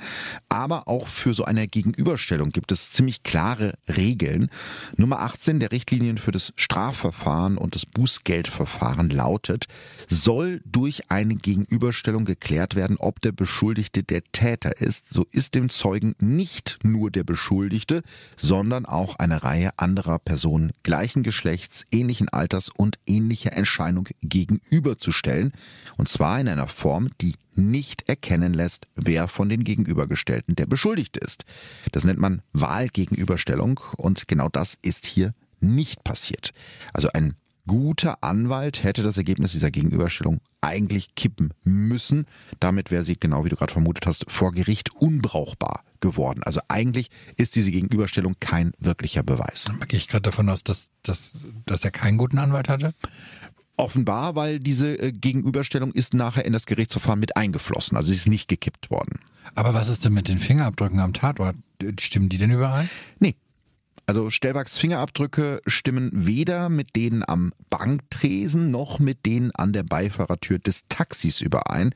[0.47, 4.49] Aber auch für so eine Gegenüberstellung gibt es ziemlich klare Regeln.
[4.95, 9.65] Nummer 18 der Richtlinien für das Strafverfahren und das Bußgeldverfahren lautet,
[10.07, 15.69] soll durch eine Gegenüberstellung geklärt werden, ob der Beschuldigte der Täter ist, so ist dem
[15.69, 18.03] Zeugen nicht nur der Beschuldigte,
[18.37, 25.51] sondern auch eine Reihe anderer Personen gleichen Geschlechts, ähnlichen Alters und ähnlicher Erscheinung gegenüberzustellen,
[25.97, 31.19] und zwar in einer Form, die nicht erkennen lässt, wer von den Gegenübergestellten der Beschuldigte
[31.21, 31.45] ist.
[31.91, 36.51] Das nennt man Wahlgegenüberstellung und genau das ist hier nicht passiert.
[36.93, 37.35] Also ein
[37.67, 42.25] guter Anwalt hätte das Ergebnis dieser Gegenüberstellung eigentlich kippen müssen.
[42.59, 46.43] Damit wäre sie, genau wie du gerade vermutet hast, vor Gericht unbrauchbar geworden.
[46.43, 49.65] Also eigentlich ist diese Gegenüberstellung kein wirklicher Beweis.
[49.65, 52.93] Dann gehe ich gerade davon aus, dass, dass, dass er keinen guten Anwalt hatte?
[53.77, 57.97] Offenbar, weil diese äh, Gegenüberstellung ist nachher in das Gerichtsverfahren mit eingeflossen.
[57.97, 59.19] Also sie ist nicht gekippt worden.
[59.53, 61.55] Aber was ist denn mit den Fingerabdrücken am Tatort?
[61.99, 62.89] Stimmen die denn überein?
[63.19, 63.35] Nee,
[64.05, 70.59] also Stellwachs Fingerabdrücke stimmen weder mit denen am Banktresen noch mit denen an der Beifahrertür
[70.59, 71.93] des Taxis überein.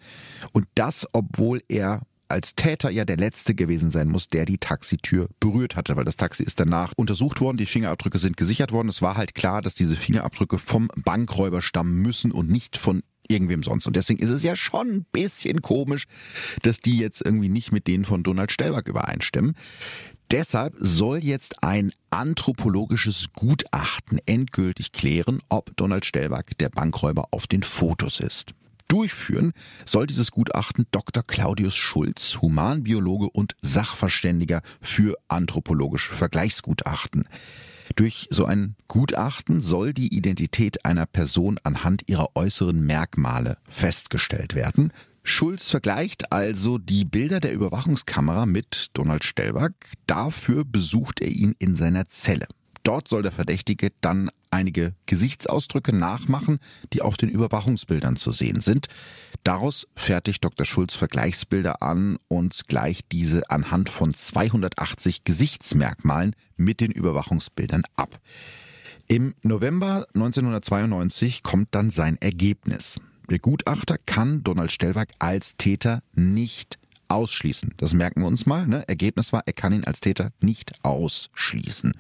[0.52, 5.30] Und das, obwohl er als Täter ja der Letzte gewesen sein muss, der die Taxitür
[5.40, 8.88] berührt hatte, weil das Taxi ist danach untersucht worden, die Fingerabdrücke sind gesichert worden.
[8.88, 13.64] Es war halt klar, dass diese Fingerabdrücke vom Bankräuber stammen müssen und nicht von irgendwem
[13.64, 13.88] sonst.
[13.88, 16.06] Und deswegen ist es ja schon ein bisschen komisch,
[16.64, 19.56] dass die jetzt irgendwie nicht mit denen von Donald Stellwag übereinstimmen.
[20.32, 27.64] Deshalb soll jetzt ein anthropologisches Gutachten endgültig klären, ob Donald Stellwag der Bankräuber auf den
[27.64, 28.54] Fotos ist.
[28.88, 29.54] Durchführen
[29.86, 31.24] soll dieses Gutachten Dr.
[31.24, 37.28] Claudius Schulz, Humanbiologe und Sachverständiger für anthropologische Vergleichsgutachten.
[37.96, 44.94] Durch so ein Gutachten soll die Identität einer Person anhand ihrer äußeren Merkmale festgestellt werden.
[45.30, 49.74] Schulz vergleicht also die Bilder der Überwachungskamera mit Donald Stellwag.
[50.08, 52.48] Dafür besucht er ihn in seiner Zelle.
[52.84, 56.58] Dort soll der Verdächtige dann einige Gesichtsausdrücke nachmachen,
[56.94, 58.88] die auf den Überwachungsbildern zu sehen sind.
[59.44, 60.66] Daraus fertigt Dr.
[60.66, 68.20] Schulz Vergleichsbilder an und gleicht diese anhand von 280 Gesichtsmerkmalen mit den Überwachungsbildern ab.
[69.08, 73.00] Im November 1992 kommt dann sein Ergebnis.
[73.30, 77.76] Der Gutachter kann Donald Stellwag als Täter nicht ausschließen.
[77.78, 78.66] Das merken wir uns mal.
[78.66, 78.88] Ne?
[78.88, 81.94] Ergebnis war, er kann ihn als Täter nicht ausschließen.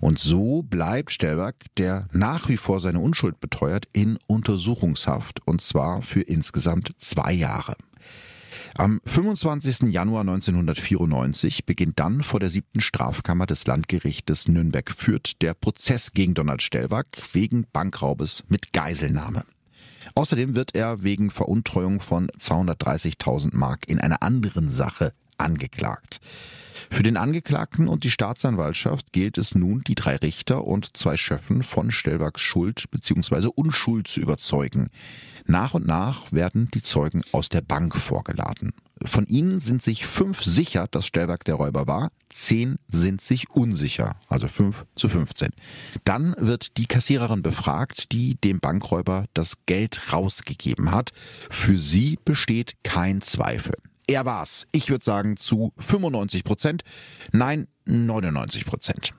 [0.00, 6.02] Und so bleibt Stellwag, der nach wie vor seine Unschuld beteuert, in Untersuchungshaft und zwar
[6.02, 7.76] für insgesamt zwei Jahre.
[8.76, 9.92] Am 25.
[9.92, 16.34] Januar 1994 beginnt dann vor der siebten Strafkammer des Landgerichtes Nürnberg Fürth der Prozess gegen
[16.34, 19.44] Donald Stellwag wegen Bankraubes mit Geiselnahme.
[20.14, 26.20] Außerdem wird er wegen Veruntreuung von 230.000 Mark in einer anderen Sache angeklagt.
[26.90, 31.62] Für den Angeklagten und die Staatsanwaltschaft gilt es nun, die drei Richter und zwei Schöffen
[31.62, 33.48] von Stellwags Schuld bzw.
[33.54, 34.90] Unschuld zu überzeugen.
[35.46, 38.72] Nach und nach werden die Zeugen aus der Bank vorgeladen.
[39.02, 44.16] Von ihnen sind sich fünf sicher, dass Stellwerk der Räuber war, zehn sind sich unsicher,
[44.28, 45.50] also fünf zu 15.
[46.04, 51.12] Dann wird die Kassiererin befragt, die dem Bankräuber das Geld rausgegeben hat.
[51.50, 53.74] Für sie besteht kein Zweifel.
[54.06, 54.66] Er war's.
[54.70, 56.82] Ich würde sagen zu 95 Prozent.
[57.32, 59.14] Nein, 99 Prozent.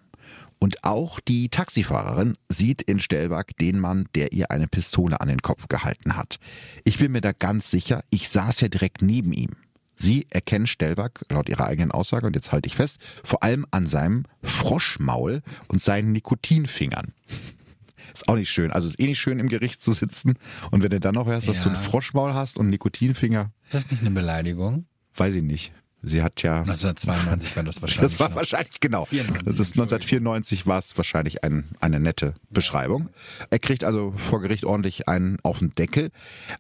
[0.60, 5.42] Und auch die Taxifahrerin sieht in Stellwag den Mann, der ihr eine Pistole an den
[5.42, 6.38] Kopf gehalten hat.
[6.86, 9.52] Ich bin mir da ganz sicher, ich saß ja direkt neben ihm.
[9.96, 13.86] Sie erkennen Stellwag, laut ihrer eigenen Aussage, und jetzt halte ich fest, vor allem an
[13.86, 17.14] seinem Froschmaul und seinen Nikotinfingern.
[18.14, 18.72] Ist auch nicht schön.
[18.72, 20.36] Also ist eh nicht schön im Gericht zu sitzen
[20.72, 23.52] und wenn du dann noch hörst, dass du ein Froschmaul hast und einen Nikotinfinger.
[23.72, 24.86] Das ist nicht eine Beleidigung.
[25.16, 25.74] Weiß ich nicht.
[26.06, 26.60] Sie hat ja.
[26.60, 28.12] 1992 war das wahrscheinlich.
[28.12, 28.36] Das war noch.
[28.36, 29.06] wahrscheinlich, genau.
[29.06, 33.10] 94, das ist 1994 war es wahrscheinlich ein, eine nette Beschreibung.
[33.50, 36.12] Er kriegt also vor Gericht ordentlich einen auf den Deckel.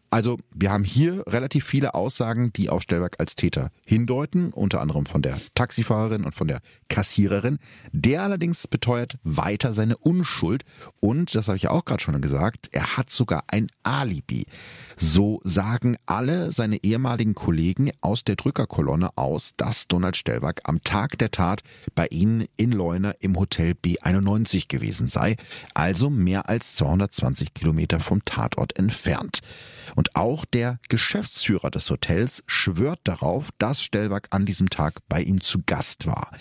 [0.10, 5.06] Also, wir haben hier relativ viele Aussagen, die auf Stellberg als Täter hindeuten, unter anderem
[5.06, 7.60] von der Taxifahrerin und von der Kassiererin.
[7.92, 10.64] Der allerdings beteuert weiter seine Unschuld
[11.00, 14.46] und, das habe ich ja auch gerade schon gesagt, er hat sogar ein Alibi.
[14.98, 20.82] So sagen alle seine ehemaligen Kollegen aus der Drückerkolonne aus, aus, dass Donald Stellwag am
[20.84, 21.62] Tag der Tat
[21.94, 25.36] bei ihnen in Leuna im Hotel B91 gewesen sei,
[25.74, 29.42] also mehr als 220 Kilometer vom Tatort entfernt.
[29.94, 35.42] Und auch der Geschäftsführer des Hotels schwört darauf, dass Stellwag an diesem Tag bei ihm
[35.42, 36.32] zu Gast war.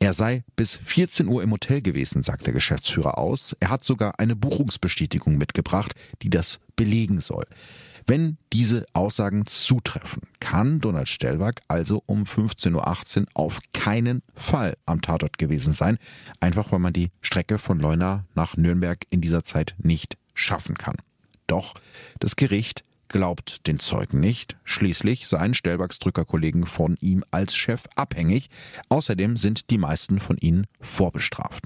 [0.00, 3.56] Er sei bis 14 Uhr im Hotel gewesen, sagt der Geschäftsführer aus.
[3.60, 7.44] Er hat sogar eine Buchungsbestätigung mitgebracht, die das belegen soll.
[8.06, 12.74] Wenn diese Aussagen zutreffen, kann Donald Stellwag also um 15.18
[13.22, 15.98] Uhr auf keinen Fall am Tatort gewesen sein,
[16.40, 20.96] einfach weil man die Strecke von Leuna nach Nürnberg in dieser Zeit nicht schaffen kann.
[21.46, 21.74] Doch
[22.18, 24.56] das Gericht glaubt den Zeugen nicht.
[24.64, 28.48] Schließlich seien Stellbags Drückerkollegen von ihm als Chef abhängig.
[28.88, 31.64] Außerdem sind die meisten von ihnen vorbestraft.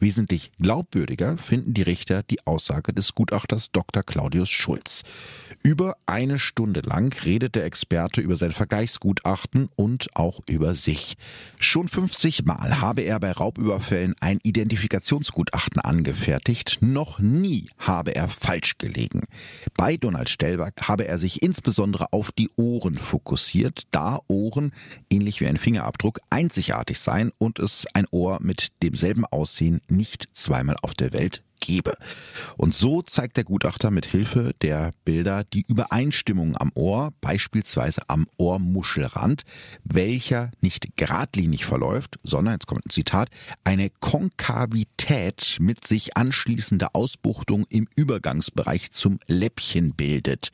[0.00, 4.02] Wesentlich glaubwürdiger finden die Richter die Aussage des Gutachters Dr.
[4.02, 5.02] Claudius Schulz.
[5.62, 11.18] Über eine Stunde lang redet der Experte über sein Vergleichsgutachten und auch über sich.
[11.58, 16.78] Schon 50 Mal habe er bei Raubüberfällen ein Identifikationsgutachten angefertigt.
[16.80, 19.24] Noch nie habe er falsch gelegen.
[19.76, 24.72] Bei Donald Stellwag habe er sich insbesondere auf die Ohren fokussiert, da Ohren,
[25.10, 30.76] ähnlich wie ein Fingerabdruck, einzigartig seien und es ein Ohr mit demselben Aussehen nicht zweimal
[30.82, 31.96] auf der Welt gebe.
[32.56, 38.26] Und so zeigt der Gutachter mit Hilfe der Bilder die Übereinstimmung am Ohr, beispielsweise am
[38.36, 39.42] Ohrmuschelrand,
[39.84, 43.28] welcher nicht geradlinig verläuft, sondern, jetzt kommt ein Zitat,
[43.64, 50.50] eine Konkavität mit sich anschließender Ausbuchtung im Übergangsbereich zum Läppchen bildet.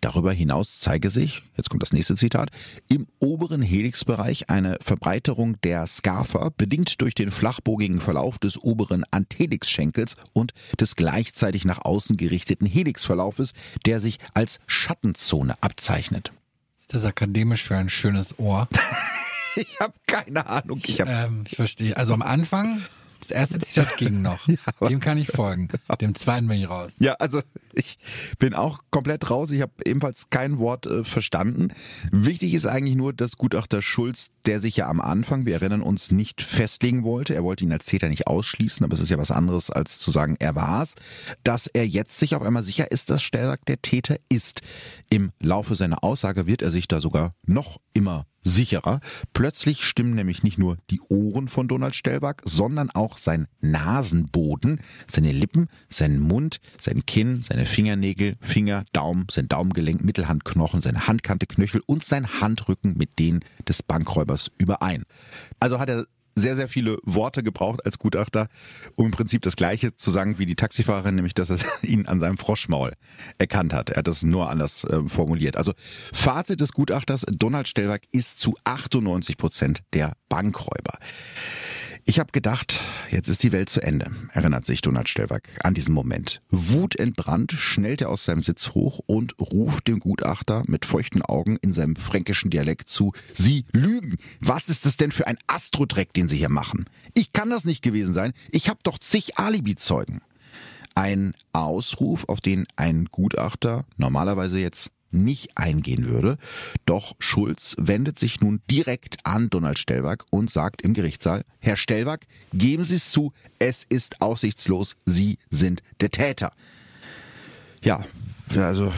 [0.00, 2.50] Darüber hinaus zeige sich, jetzt kommt das nächste Zitat,
[2.88, 10.16] im oberen Helixbereich eine Verbreiterung der Scapha, bedingt durch den flachbogigen Verlauf des oberen Antelixschenkels
[10.32, 13.52] und des gleichzeitig nach außen gerichteten Helixverlaufes,
[13.86, 16.32] der sich als Schattenzone abzeichnet.
[16.78, 18.68] Ist das akademisch für ein schönes Ohr?
[19.56, 20.80] ich habe keine Ahnung.
[20.84, 21.96] Ich, hab ähm, ich verstehe.
[21.96, 22.82] Also am Anfang
[23.22, 24.46] das erste Zitat ging noch.
[24.48, 25.68] Ja, Dem kann ich folgen.
[26.00, 26.94] Dem zweiten bin ich raus.
[26.98, 27.40] Ja, also
[27.72, 27.98] ich
[28.38, 29.50] bin auch komplett raus.
[29.50, 31.68] Ich habe ebenfalls kein Wort äh, verstanden.
[32.10, 36.10] Wichtig ist eigentlich nur, dass Gutachter Schulz, der sich ja am Anfang, wir erinnern uns,
[36.10, 39.30] nicht festlegen wollte, er wollte ihn als Täter nicht ausschließen, aber es ist ja was
[39.30, 40.94] anderes, als zu sagen, er war's,
[41.44, 44.62] dass er jetzt sich auf einmal sicher ist, dass Stellwerk der Täter ist.
[45.10, 49.00] Im Laufe seiner Aussage wird er sich da sogar noch immer sicherer.
[49.32, 55.32] Plötzlich stimmen nämlich nicht nur die Ohren von Donald Stellwag, sondern auch sein Nasenboden, seine
[55.32, 61.82] Lippen, sein Mund, sein Kinn, seine Fingernägel, Finger, Daumen, sein Daumengelenk, Mittelhandknochen, seine Handkante, Knöchel
[61.86, 65.04] und sein Handrücken mit denen des Bankräubers überein.
[65.60, 68.48] Also hat er sehr, sehr viele Worte gebraucht als Gutachter,
[68.94, 72.20] um im Prinzip das Gleiche zu sagen wie die Taxifahrerin, nämlich dass er ihn an
[72.20, 72.92] seinem Froschmaul
[73.38, 73.90] erkannt hat.
[73.90, 75.56] Er hat das nur anders äh, formuliert.
[75.56, 75.72] Also
[76.12, 80.98] Fazit des Gutachters, Donald Stellwag ist zu 98 Prozent der Bankräuber.
[82.04, 85.94] Ich habe gedacht, jetzt ist die Welt zu Ende, erinnert sich Donald Stellwag an diesen
[85.94, 86.42] Moment.
[86.50, 91.72] Wutentbrannt schnellt er aus seinem Sitz hoch und ruft dem Gutachter mit feuchten Augen in
[91.72, 94.18] seinem fränkischen Dialekt zu, Sie lügen!
[94.40, 96.86] Was ist es denn für ein Astrodreck, den Sie hier machen?
[97.14, 98.32] Ich kann das nicht gewesen sein.
[98.50, 100.22] Ich habe doch zig Alibi-Zeugen.
[100.96, 106.38] Ein Ausruf, auf den ein Gutachter normalerweise jetzt nicht eingehen würde.
[106.86, 112.26] Doch Schulz wendet sich nun direkt an Donald Stellwag und sagt im Gerichtssaal, Herr Stellwag,
[112.52, 116.52] geben Sie es zu, es ist aussichtslos, Sie sind der Täter.
[117.82, 118.04] Ja,
[118.56, 118.92] also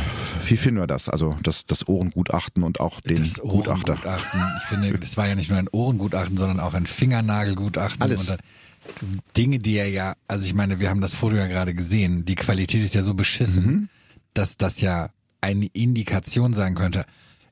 [0.46, 1.08] wie finden wir das?
[1.08, 3.98] Also das, das Ohrengutachten und auch den das Gutachter.
[4.58, 8.02] Ich finde, es war ja nicht nur ein Ohrengutachten, sondern auch ein Fingernagelgutachten.
[8.02, 8.34] Alles.
[9.36, 12.34] Dinge, die er ja, also ich meine, wir haben das Foto ja gerade gesehen, die
[12.34, 13.88] Qualität ist ja so beschissen, mhm.
[14.34, 15.10] dass das ja
[15.44, 17.04] eine Indikation sein könnte.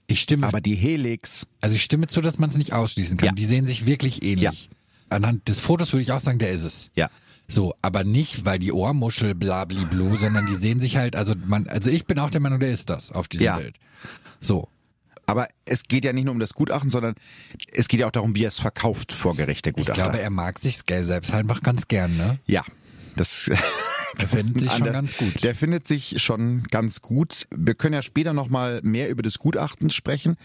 [0.07, 0.47] Ich stimme.
[0.47, 1.47] Aber die Helix.
[1.61, 3.29] Also ich stimme zu, dass man es nicht ausschließen kann.
[3.29, 3.33] Ja.
[3.33, 4.71] Die sehen sich wirklich ähnlich.
[4.71, 5.17] Ja.
[5.17, 6.91] Anhand des Fotos würde ich auch sagen, der ist es.
[6.95, 7.11] Ja.
[7.49, 11.91] So, aber nicht, weil die Ohrmuschel blabliblu, sondern die sehen sich halt, also man, also
[11.91, 13.59] ich bin auch der Meinung, der ist das auf diesem ja.
[13.59, 13.77] Bild.
[14.41, 14.69] So.
[15.27, 17.15] Aber es geht ja nicht nur um das Gutachten, sondern
[17.73, 19.93] es geht ja auch darum, wie er es verkauft vor Gericht, der Gutachter.
[19.93, 22.39] Ich glaube, er mag sich selbst einfach ganz gern, ne?
[22.47, 22.65] Ja.
[23.17, 23.51] Das
[24.20, 25.42] Der findet sich schon der, ganz gut.
[25.42, 27.46] Der findet sich schon ganz gut.
[27.51, 30.37] Wir können ja später nochmal mehr über das Gutachten sprechen.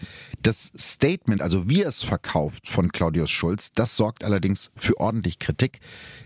[0.42, 5.80] Das Statement, also wie es verkauft von Claudius Schulz, das sorgt allerdings für ordentlich Kritik.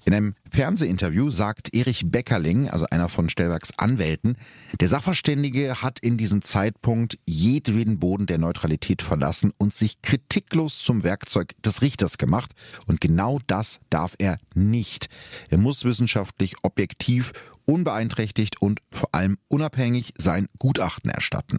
[0.05, 4.37] In einem Fernsehinterview sagt Erich Beckerling, also einer von Stellwerks Anwälten,
[4.81, 11.05] der Sachverständige hat in diesem Zeitpunkt jedweden Boden der Neutralität verlassen und sich kritiklos zum
[11.05, 12.53] Werkzeug des Richters gemacht.
[12.87, 15.09] Und genau das darf er nicht.
[15.49, 17.33] Er muss wissenschaftlich objektiv
[17.65, 21.59] unbeeinträchtigt und vor allem unabhängig sein Gutachten erstatten.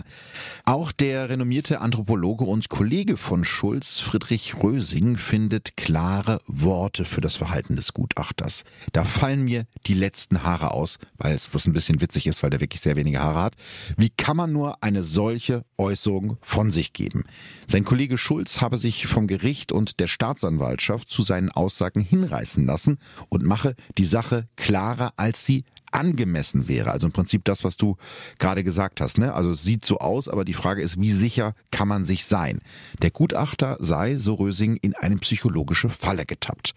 [0.63, 7.35] Auch der renommierte Anthropologe und Kollege von Schulz, Friedrich Rösing, findet klare Worte für das
[7.35, 8.63] Verhalten des Gutachters.
[8.93, 12.49] Da fallen mir die letzten Haare aus, weil es was ein bisschen witzig ist, weil
[12.49, 13.55] der wirklich sehr wenige Haare hat.
[13.97, 17.25] Wie kann man nur eine solche Äußerung von sich geben?
[17.67, 22.99] Sein Kollege Schulz habe sich vom Gericht und der Staatsanwaltschaft zu seinen Aussagen hinreißen lassen
[23.27, 26.91] und mache die Sache klarer, als sie angemessen wäre.
[26.91, 27.97] Also im Prinzip das, was du
[28.39, 29.17] gerade gesagt hast.
[29.17, 29.33] Ne?
[29.33, 32.61] Also es sieht so aus, aber die Frage ist, wie sicher kann man sich sein?
[33.01, 36.73] Der Gutachter sei, so Rösing, in eine psychologische Falle getappt.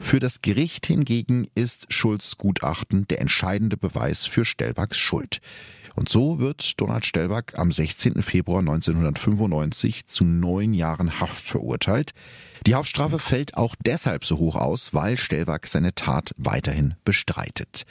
[0.00, 5.40] Für das Gericht hingegen ist Schulz Gutachten der entscheidende Beweis für Stellbacks Schuld.
[5.94, 8.22] Und so wird Donald Stellback am 16.
[8.22, 12.12] Februar 1995 zu neun Jahren Haft verurteilt.
[12.66, 17.84] Die Haftstrafe fällt auch deshalb so hoch aus, weil Stellback seine Tat weiterhin bestreitet.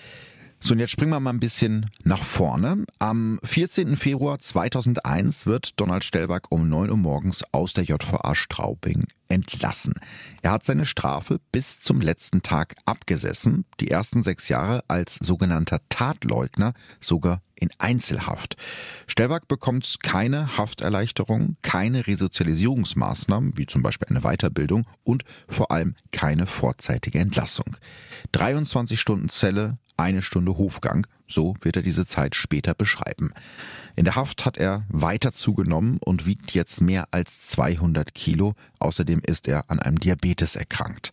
[0.66, 2.86] So, und jetzt springen wir mal ein bisschen nach vorne.
[2.98, 3.98] Am 14.
[3.98, 9.96] Februar 2001 wird Donald Stellback um 9 Uhr morgens aus der JVA Straubing entlassen.
[10.42, 15.82] Er hat seine Strafe bis zum letzten Tag abgesessen, die ersten sechs Jahre als sogenannter
[15.90, 18.56] Tatleugner sogar in Einzelhaft.
[19.08, 26.46] Stellwag bekommt keine Hafterleichterung, keine Resozialisierungsmaßnahmen, wie zum Beispiel eine Weiterbildung und vor allem keine
[26.46, 27.76] vorzeitige Entlassung.
[28.32, 33.34] 23 Stunden Zelle, eine Stunde Hofgang, so wird er diese Zeit später beschreiben.
[33.96, 38.56] In der Haft hat er weiter zugenommen und wiegt jetzt mehr als 200 Kilo.
[38.80, 41.12] Außerdem ist er an einem Diabetes erkrankt.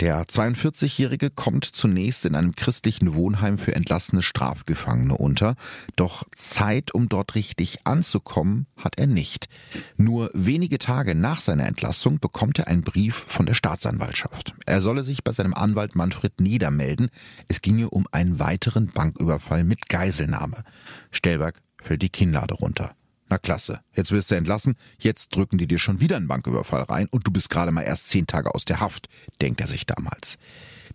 [0.00, 5.54] Der 42-Jährige kommt zunächst in einem christlichen Wohnheim für entlassene Strafgefangene unter,
[5.96, 9.48] doch Zeit, um dort richtig anzukommen, hat er nicht.
[9.96, 14.54] Nur wenige Tage nach seiner Entlassung bekommt er einen Brief von der Staatsanwaltschaft.
[14.66, 17.10] Er solle sich bei seinem Anwalt Manfred niedermelden.
[17.48, 20.64] Es ginge um einen weiteren Banküberfall mit Geiselnahme.
[21.10, 22.94] Stellberg fällt die Kinnlade runter.
[23.32, 27.08] Na klasse, jetzt wirst du entlassen, jetzt drücken die dir schon wieder einen Banküberfall rein
[27.10, 29.08] und du bist gerade mal erst zehn Tage aus der Haft,
[29.40, 30.36] denkt er sich damals.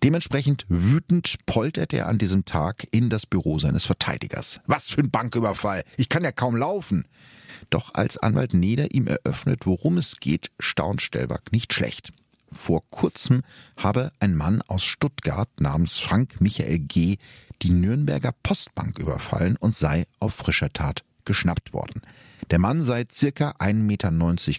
[0.04, 4.60] Dementsprechend wütend poltert er an diesem Tag in das Büro seines Verteidigers.
[4.67, 5.84] Was für ein Banküberfall!
[5.97, 7.08] Ich kann ja kaum laufen!
[7.71, 12.13] Doch als Anwalt Neder ihm eröffnet, worum es geht, staunt Stellback nicht schlecht.
[12.52, 13.41] Vor kurzem
[13.78, 17.17] habe ein Mann aus Stuttgart namens Frank Michael G.
[17.63, 22.04] die Nürnberger Postbank überfallen und sei auf frischer Tat geschnappt worden.
[22.50, 24.12] Der Mann sei circa 1,90 Meter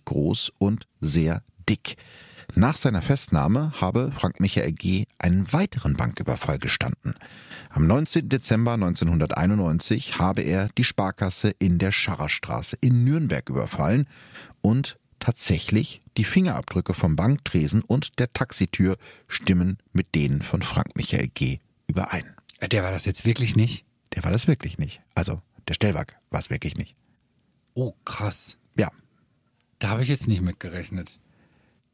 [0.04, 1.96] groß und sehr dick.
[2.54, 5.06] Nach seiner Festnahme habe Frank Michael G.
[5.18, 7.14] einen weiteren Banküberfall gestanden.
[7.70, 8.28] Am 19.
[8.28, 14.06] Dezember 1991 habe er die Sparkasse in der Scharrerstraße in Nürnberg überfallen
[14.60, 18.96] und tatsächlich die Fingerabdrücke vom Banktresen und der Taxitür
[19.28, 21.58] stimmen mit denen von Frank Michael G.
[21.86, 22.24] überein.
[22.70, 23.84] Der war das jetzt wirklich nicht?
[24.14, 25.00] Der war das wirklich nicht.
[25.14, 26.96] Also der Stellwag war es wirklich nicht.
[27.78, 28.58] Oh, krass.
[28.76, 28.90] Ja.
[29.78, 31.20] Da habe ich jetzt nicht mitgerechnet.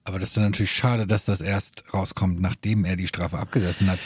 [0.05, 3.91] Aber das ist dann natürlich schade, dass das erst rauskommt, nachdem er die Strafe abgesessen
[3.91, 3.99] hat.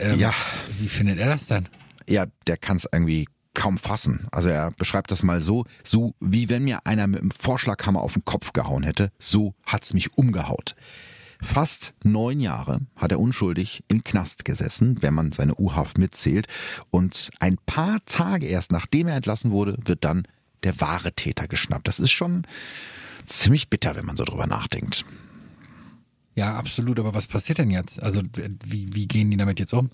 [0.00, 0.34] Ähm, Ja.
[0.80, 1.68] Wie findet er das dann?
[2.08, 4.26] Ja, der kann es irgendwie kaum fassen.
[4.32, 8.14] Also er beschreibt das mal so, so wie wenn mir einer mit einem Vorschlaghammer auf
[8.14, 10.74] den Kopf gehauen hätte, so hat's mich umgehaut.
[11.40, 16.48] Fast neun Jahre hat er unschuldig im Knast gesessen, wenn man seine U-Haft mitzählt.
[16.90, 20.26] Und ein paar Tage erst nachdem er entlassen wurde, wird dann
[20.62, 21.88] der wahre Täter geschnappt.
[21.88, 22.46] Das ist schon
[23.26, 25.04] ziemlich bitter, wenn man so drüber nachdenkt.
[26.36, 26.98] Ja, absolut.
[26.98, 28.02] Aber was passiert denn jetzt?
[28.02, 28.22] Also
[28.64, 29.90] wie, wie gehen die damit jetzt um?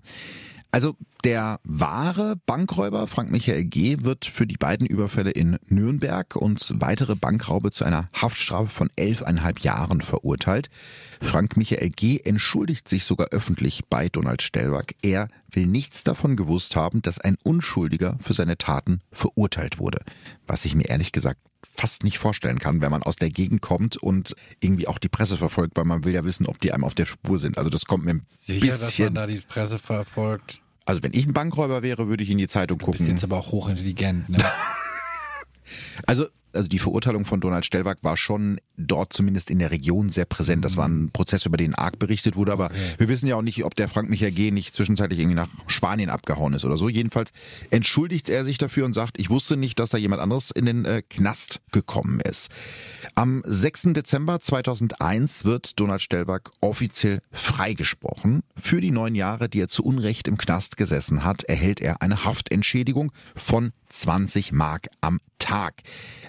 [0.77, 3.97] Also der wahre Bankräuber Frank Michael G.
[4.03, 9.61] wird für die beiden Überfälle in Nürnberg und weitere Bankraube zu einer Haftstrafe von elfeinhalb
[9.61, 10.69] Jahren verurteilt.
[11.23, 12.21] Frank Michael G.
[12.23, 14.95] entschuldigt sich sogar öffentlich bei Donald Stellwag.
[15.01, 20.01] Er will nichts davon gewusst haben, dass ein Unschuldiger für seine Taten verurteilt wurde.
[20.47, 21.41] Was ich mir ehrlich gesagt
[21.73, 25.39] fast nicht vorstellen kann, wenn man aus der Gegend kommt und irgendwie auch die Presse
[25.39, 27.57] verfolgt, weil man will ja wissen, ob die einem auf der Spur sind.
[27.57, 29.15] Also das kommt mir ein Sicher, dass man bisschen.
[29.15, 30.61] da die Presse verfolgt.
[30.87, 33.15] Also wenn ich ein Bankräuber wäre, würde ich in die Zeitung Du bist gucken.
[33.15, 34.39] jetzt aber auch hochintelligent, ne?
[36.07, 40.25] Also, also die Verurteilung von Donald Stellwag war schon dort zumindest in der Region sehr
[40.25, 40.65] präsent.
[40.65, 43.65] Das war ein Prozess, über den arg berichtet wurde, aber wir wissen ja auch nicht,
[43.65, 44.51] ob der Frank Michael G.
[44.51, 46.89] nicht zwischenzeitlich irgendwie nach Spanien abgehauen ist oder so.
[46.89, 47.31] Jedenfalls
[47.71, 50.85] entschuldigt er sich dafür und sagt, ich wusste nicht, dass da jemand anderes in den
[50.85, 52.51] äh, Knast gekommen ist.
[53.15, 53.95] Am 6.
[53.95, 58.43] Dezember 2001 wird Donald Stellwag offiziell freigesprochen.
[58.57, 62.25] Für die neun Jahre, die er zu Unrecht im Knast gesessen hat, erhält er eine
[62.25, 65.83] Haftentschädigung von 20 Mark am Tag.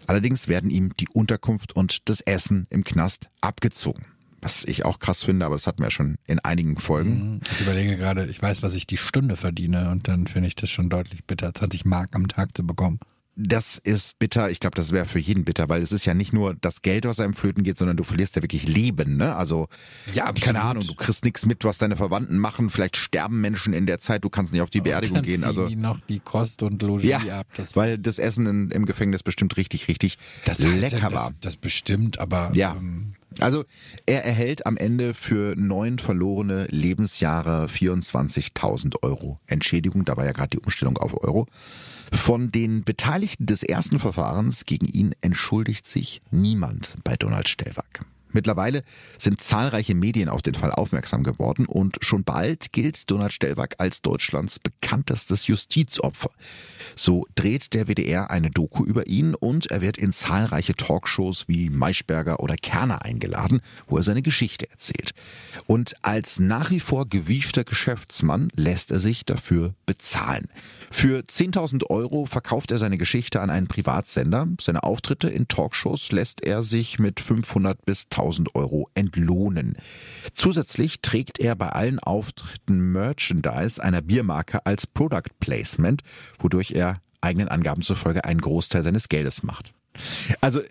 [0.06, 4.06] Allerdings werden ihm die Unterkunft und das Essen im Knast abgezogen.
[4.39, 7.34] was ich auch krass finde, aber das hatten wir ja schon in einigen Folgen.
[7.34, 7.41] Mhm.
[7.51, 10.69] Ich überlege gerade, ich weiß, was ich die Stunde verdiene und dann finde ich das
[10.69, 12.99] schon deutlich bitter, 20 Mark am Tag zu bekommen.
[13.39, 14.50] Das ist bitter.
[14.50, 17.06] Ich glaube, das wäre für jeden bitter, weil es ist ja nicht nur das Geld,
[17.06, 19.17] was einem flöten geht, sondern du verlierst ja wirklich Leben.
[19.17, 19.36] Ne?
[19.36, 19.67] Also,
[20.12, 20.43] ja, absolut.
[20.43, 22.71] keine Ahnung, du kriegst nichts mit, was deine Verwandten machen.
[22.71, 25.43] Vielleicht sterben Menschen in der Zeit, du kannst nicht auf die Beerdigung gehen.
[25.43, 27.47] Also die noch die Kost und Logis ja, ab.
[27.56, 31.30] Das weil das Essen in, im Gefängnis bestimmt richtig, richtig das lecker ja, war.
[31.30, 32.76] Das, das bestimmt, aber ja.
[32.76, 33.65] Ähm, also
[34.06, 40.06] er erhält am Ende für neun verlorene Lebensjahre 24.000 Euro Entschädigung.
[40.06, 41.48] Da war ja gerade die Umstellung auf Euro.
[42.12, 48.06] Von den Beteiligten des ersten Verfahrens gegen ihn entschuldigt sich niemand bei Donald Stellwag.
[48.32, 48.84] Mittlerweile
[49.17, 54.02] sind zahlreiche Medien auf den Fall aufmerksam geworden und schon bald gilt Donald Stellwag als
[54.02, 56.30] Deutschlands bekanntestes Justizopfer.
[56.96, 61.69] So dreht der WDR eine Doku über ihn und er wird in zahlreiche Talkshows wie
[61.69, 65.13] Maischberger oder Kerner eingeladen, wo er seine Geschichte erzählt.
[65.65, 70.48] Und als nach wie vor gewiefter Geschäftsmann lässt er sich dafür bezahlen.
[70.92, 74.48] Für 10.000 Euro verkauft er seine Geschichte an einen Privatsender.
[74.62, 79.78] Seine Auftritte in Talkshows lässt er sich mit 500 bis 1000 Euro entlohnen.
[80.34, 86.02] Zusätzlich trägt er bei allen Auftritten Merchandise einer Biermarke als Product Placement,
[86.40, 89.73] wodurch er eigenen Angaben zufolge einen Großteil seines Geldes macht.
[90.42, 90.62] Also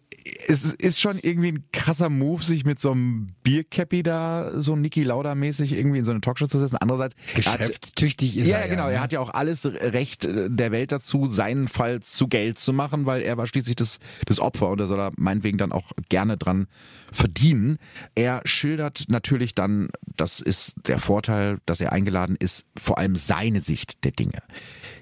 [0.48, 5.02] es ist schon irgendwie ein krasser Move, sich mit so einem Biercappy da so Niki
[5.02, 6.76] Lauda mäßig irgendwie in so eine Talkshow zu setzen.
[6.76, 8.66] Andererseits geschäftstüchtig ist ja, er.
[8.66, 8.88] Ja, genau.
[8.88, 13.06] Er hat ja auch alles Recht der Welt dazu, seinen Fall zu Geld zu machen,
[13.06, 16.36] weil er war schließlich das, das Opfer und er soll da meinetwegen dann auch gerne
[16.36, 16.66] dran
[17.12, 17.78] verdienen.
[18.14, 23.60] Er schildert natürlich dann, das ist der Vorteil, dass er eingeladen ist, vor allem seine
[23.60, 24.42] Sicht der Dinge.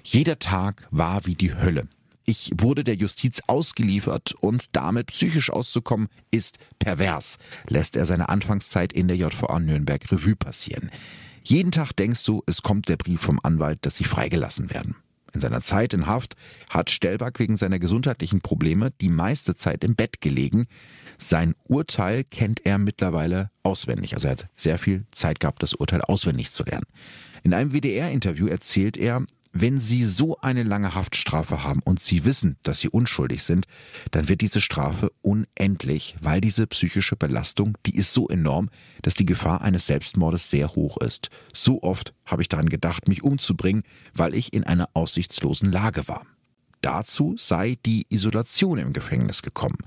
[0.03, 1.87] Jeder Tag war wie die Hölle.
[2.25, 8.91] Ich wurde der Justiz ausgeliefert und damit psychisch auszukommen ist pervers, lässt er seine Anfangszeit
[8.93, 10.89] in der JVA Nürnberg Revue passieren.
[11.43, 14.95] Jeden Tag denkst du, es kommt der Brief vom Anwalt, dass sie freigelassen werden.
[15.35, 16.35] In seiner Zeit in Haft
[16.69, 20.65] hat Stellwag wegen seiner gesundheitlichen Probleme die meiste Zeit im Bett gelegen.
[21.19, 24.13] Sein Urteil kennt er mittlerweile auswendig.
[24.13, 26.85] Also er hat sehr viel Zeit gehabt, das Urteil auswendig zu lernen.
[27.43, 29.25] In einem WDR-Interview erzählt er,
[29.57, 33.67] wenn Sie so eine lange Haftstrafe haben und Sie wissen, dass Sie unschuldig sind,
[34.11, 38.69] dann wird diese Strafe unendlich, weil diese psychische Belastung, die ist so enorm,
[39.01, 41.29] dass die Gefahr eines Selbstmordes sehr hoch ist.
[41.53, 43.83] So oft habe ich daran gedacht, mich umzubringen,
[44.13, 46.25] weil ich in einer aussichtslosen Lage war.
[46.81, 49.77] Dazu sei die Isolation im Gefängnis gekommen.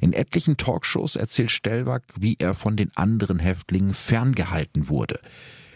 [0.00, 5.18] In etlichen Talkshows erzählt Stellwag, wie er von den anderen Häftlingen ferngehalten wurde.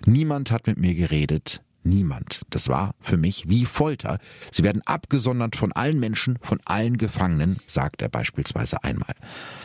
[0.04, 2.42] Niemand hat mit mir geredet, niemand.
[2.50, 4.18] Das war für mich wie Folter.
[4.50, 9.14] Sie werden abgesondert von allen Menschen, von allen Gefangenen, sagt er beispielsweise einmal.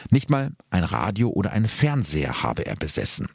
[0.10, 3.28] Nicht mal ein Radio oder ein Fernseher habe er besessen.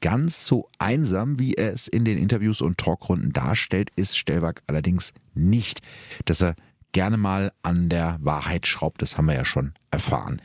[0.00, 5.12] Ganz so einsam, wie er es in den Interviews und Talkrunden darstellt, ist Stellwag allerdings
[5.34, 5.82] nicht.
[6.24, 6.54] Dass er
[6.92, 10.40] gerne mal an der Wahrheit schraubt, das haben wir ja schon erfahren.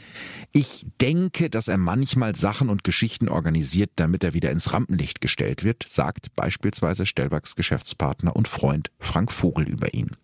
[0.51, 5.63] Ich denke, dass er manchmal Sachen und Geschichten organisiert, damit er wieder ins Rampenlicht gestellt
[5.63, 10.15] wird, sagt beispielsweise Stellwags Geschäftspartner und Freund Frank Vogel über ihn.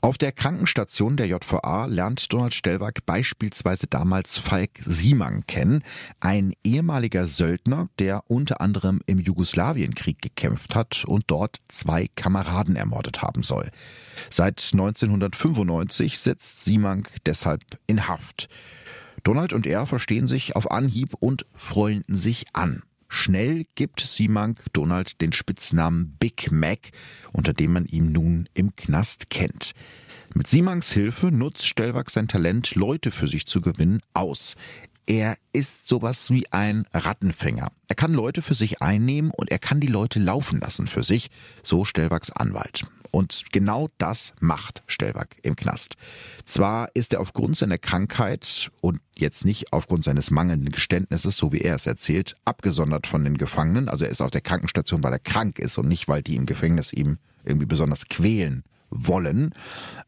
[0.00, 5.82] Auf der Krankenstation der JVA lernt Donald Stellwag beispielsweise damals Falk Simang kennen,
[6.20, 13.22] ein ehemaliger Söldner, der unter anderem im Jugoslawienkrieg gekämpft hat und dort zwei Kameraden ermordet
[13.22, 13.70] haben soll.
[14.30, 18.48] Seit 1995 sitzt Simang deshalb in Haft.
[19.24, 22.82] Donald und er verstehen sich auf Anhieb und freunden sich an.
[23.08, 26.90] Schnell gibt Simank Donald den Spitznamen Big Mac,
[27.32, 29.72] unter dem man ihn nun im Knast kennt.
[30.34, 34.56] Mit Simanks Hilfe nutzt Stellwag sein Talent, Leute für sich zu gewinnen, aus.
[35.08, 37.72] Er ist sowas wie ein Rattenfänger.
[37.88, 41.30] Er kann Leute für sich einnehmen und er kann die Leute laufen lassen für sich,
[41.62, 42.84] so Stellwags Anwalt.
[43.10, 45.96] Und genau das macht Stellwag im Knast.
[46.44, 51.62] Zwar ist er aufgrund seiner Krankheit und jetzt nicht aufgrund seines mangelnden Geständnisses, so wie
[51.62, 53.88] er es erzählt, abgesondert von den Gefangenen.
[53.88, 56.44] Also er ist auf der Krankenstation, weil er krank ist und nicht, weil die im
[56.44, 59.54] Gefängnis ihm irgendwie besonders quälen wollen.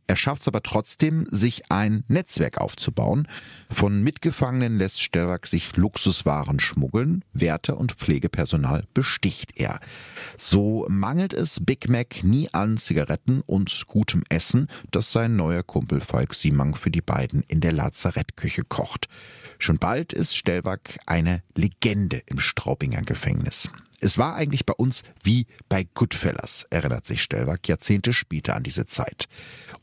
[0.07, 3.29] Er schafft es aber trotzdem, sich ein Netzwerk aufzubauen.
[3.71, 9.79] Von Mitgefangenen lässt Stellwag sich Luxuswaren schmuggeln, Wärter und Pflegepersonal besticht er.
[10.37, 16.01] So mangelt es Big Mac nie an Zigaretten und gutem Essen, das sein neuer Kumpel
[16.01, 19.09] Falk Simang für die beiden in der Lazarettküche kocht.
[19.59, 23.71] Schon bald ist Stellwag eine Legende im Straubinger Gefängnis.
[24.01, 28.87] Es war eigentlich bei uns wie bei Goodfellas, erinnert sich Stellwag Jahrzehnte später an diese
[28.87, 29.29] Zeit.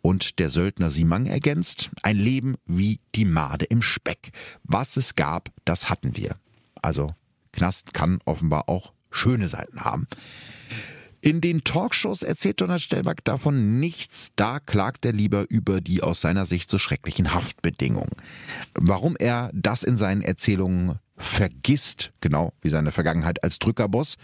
[0.01, 4.32] Und der Söldner Simang ergänzt, ein Leben wie die Made im Speck.
[4.63, 6.36] Was es gab, das hatten wir.
[6.82, 7.13] Also
[7.51, 10.07] Knast kann offenbar auch schöne Seiten haben.
[11.22, 14.32] In den Talkshows erzählt Donald Stellback davon nichts.
[14.36, 18.15] Da klagt er lieber über die aus seiner Sicht so schrecklichen Haftbedingungen.
[18.76, 24.18] Warum er das in seinen Erzählungen vergisst, genau wie seine Vergangenheit als Drückerboss.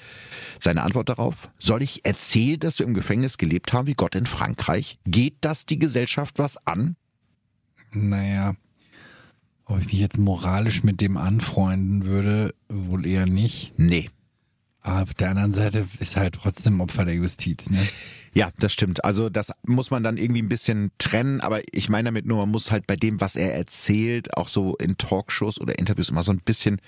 [0.59, 4.25] Seine Antwort darauf, soll ich erzählen, dass wir im Gefängnis gelebt haben wie Gott in
[4.25, 4.99] Frankreich?
[5.05, 6.95] Geht das die Gesellschaft was an?
[7.91, 8.55] Naja,
[9.65, 13.73] ob ich mich jetzt moralisch mit dem anfreunden würde, wohl eher nicht.
[13.77, 14.09] Nee.
[14.85, 17.79] Aber auf der anderen Seite ist halt trotzdem Opfer der Justiz, ne?
[18.33, 19.05] Ja, das stimmt.
[19.05, 22.49] Also das muss man dann irgendwie ein bisschen trennen, aber ich meine damit nur, man
[22.49, 26.33] muss halt bei dem, was er erzählt, auch so in Talkshows oder Interviews immer so
[26.33, 26.81] ein bisschen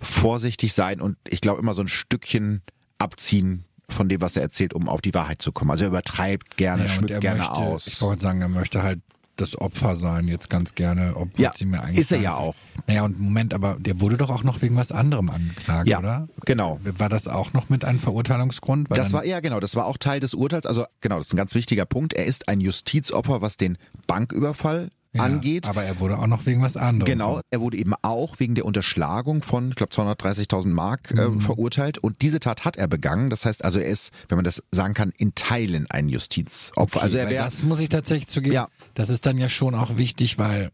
[0.00, 2.62] vorsichtig sein und ich glaube immer so ein Stückchen
[2.98, 5.70] abziehen von dem, was er erzählt, um auf die Wahrheit zu kommen.
[5.70, 7.86] Also er übertreibt gerne, Ja, schmückt er gerne möchte, aus.
[7.86, 9.00] Ich wollte sagen, er möchte halt
[9.42, 11.98] das Opfer sein, jetzt ganz gerne, obwohl Ja, sie mir eigentlich.
[11.98, 12.54] ist er ja auch.
[12.86, 16.28] Naja, und Moment, aber der wurde doch auch noch wegen was anderem angeklagt, Ja, oder?
[16.46, 16.80] genau.
[16.84, 18.88] War das auch noch mit einem Verurteilungsgrund?
[18.90, 20.64] Weil Das war ja genau, das war auch Teil des Urteils.
[20.66, 22.12] Also genau, das ist ein ganz wichtiger Punkt.
[22.14, 23.76] Er ist ein Justizopfer, was den
[24.06, 25.68] Banküberfall ja, angeht.
[25.68, 27.04] Aber er wurde auch noch wegen was anderem.
[27.04, 31.40] Genau, er wurde eben auch wegen der Unterschlagung von, ich glaube, 230.000 Mark äh, Mhm.
[31.40, 31.98] verurteilt.
[31.98, 33.28] Und diese Tat hat er begangen.
[33.30, 36.80] Das heißt also, er ist, wenn man das sagen kann, in Teilen ein Justizopfer.
[36.96, 38.54] Okay, also er wäre, das muss ich tatsächlich zugeben.
[38.54, 38.68] Ja.
[38.94, 40.70] Das ist dann ja schon auch wichtig, weil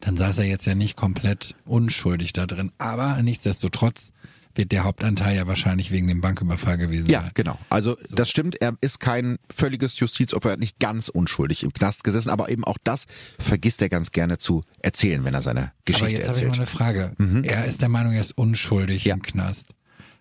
[0.00, 2.72] dann saß er jetzt ja nicht komplett unschuldig da drin.
[2.78, 4.12] Aber nichtsdestotrotz
[4.54, 7.30] wird der Hauptanteil ja wahrscheinlich wegen dem Banküberfall gewesen ja, sein.
[7.34, 7.58] genau.
[7.70, 12.04] Also das stimmt, er ist kein völliges Justizopfer, er hat nicht ganz unschuldig im Knast
[12.04, 13.06] gesessen, aber eben auch das
[13.38, 16.48] vergisst er ganz gerne zu erzählen, wenn er seine Aber Geschichte jetzt habe ich mal
[16.62, 17.18] erzählt.
[17.18, 17.26] Mhm.
[17.36, 17.48] eine Frage.
[17.48, 19.14] Er ist der Meinung, er ist unschuldig Ja.
[19.14, 19.68] im Knast.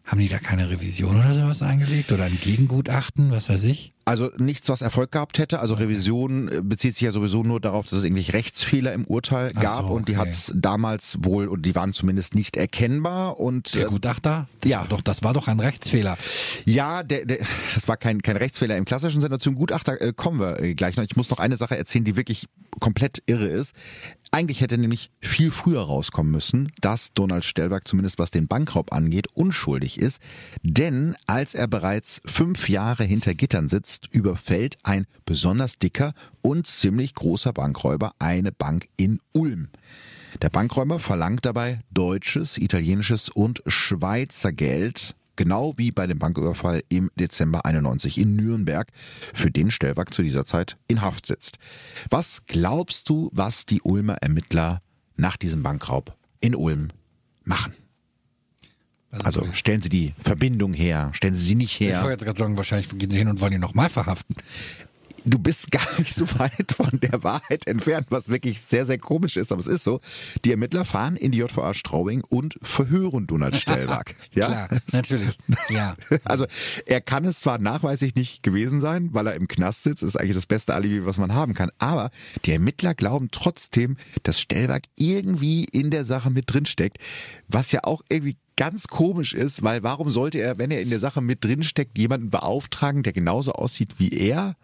[0.06, 3.94] Haben die da keine Revision oder sowas eingelegt oder ein Gegengutachten, was weiß ich?
[4.12, 5.60] Also nichts, was Erfolg gehabt hätte.
[5.60, 9.52] Also Revision äh, bezieht sich ja sowieso nur darauf, dass es irgendwelche Rechtsfehler im Urteil
[9.56, 10.22] Ach gab so, und die okay.
[10.22, 14.48] hat es damals wohl und die waren zumindest nicht erkennbar und Der äh, Gutachter?
[14.62, 14.86] Das ja.
[14.90, 16.18] Doch, das war doch ein Rechtsfehler.
[16.66, 17.40] ja, der, der,
[17.74, 19.40] das war kein, kein Rechtsfehler im klassischen Sinne.
[19.40, 21.04] Zum Gutachter äh, kommen wir äh, gleich noch.
[21.04, 22.48] Ich muss noch eine Sache erzählen, die wirklich
[22.80, 23.76] komplett irre ist.
[24.34, 29.28] Eigentlich hätte nämlich viel früher rauskommen müssen, dass Donald Stellberg zumindest was den Bankraub angeht,
[29.34, 30.22] unschuldig ist.
[30.64, 37.14] Denn als er bereits fünf Jahre hinter Gittern sitzt, überfällt ein besonders dicker und ziemlich
[37.14, 39.68] großer Bankräuber eine Bank in Ulm.
[40.42, 47.10] Der Bankräuber verlangt dabei deutsches, italienisches und Schweizer Geld, genau wie bei dem Banküberfall im
[47.16, 48.88] Dezember 91 in Nürnberg,
[49.34, 51.58] für den Stellwag zu dieser Zeit in Haft sitzt.
[52.12, 54.84] Was glaubst du, was die Ulmer Ermittler
[55.16, 56.90] nach diesem Bankraub in Ulm
[57.44, 57.74] machen?
[59.10, 61.98] Also stellen sie die Verbindung her, stellen sie sie nicht Ich her.
[62.04, 64.36] wollte jetzt gerade sagen, wahrscheinlich gehen sie hin und wollen ihn nochmal verhaften.
[65.26, 69.38] Du bist gar nicht so weit von der Wahrheit entfernt, was wirklich sehr, sehr komisch
[69.38, 70.00] ist, aber es ist so.
[70.46, 74.16] Die Ermittler fahren in die JVA Straubing und verhören Donald Stellwag.
[74.32, 74.48] ja?
[74.48, 75.38] Klar, natürlich.
[75.70, 75.96] Ja.
[76.24, 76.46] Also
[76.86, 80.36] er kann es zwar nachweislich nicht gewesen sein, weil er im Knast sitzt, ist eigentlich
[80.36, 82.12] das beste Alibi, was man haben kann, aber
[82.46, 86.98] die Ermittler glauben trotzdem, dass Stellwag irgendwie in der Sache mit drin steckt,
[87.48, 91.00] was ja auch irgendwie ganz komisch ist, weil warum sollte er, wenn er in der
[91.00, 94.56] Sache mit drin steckt, jemanden beauftragen, der genauso aussieht wie er?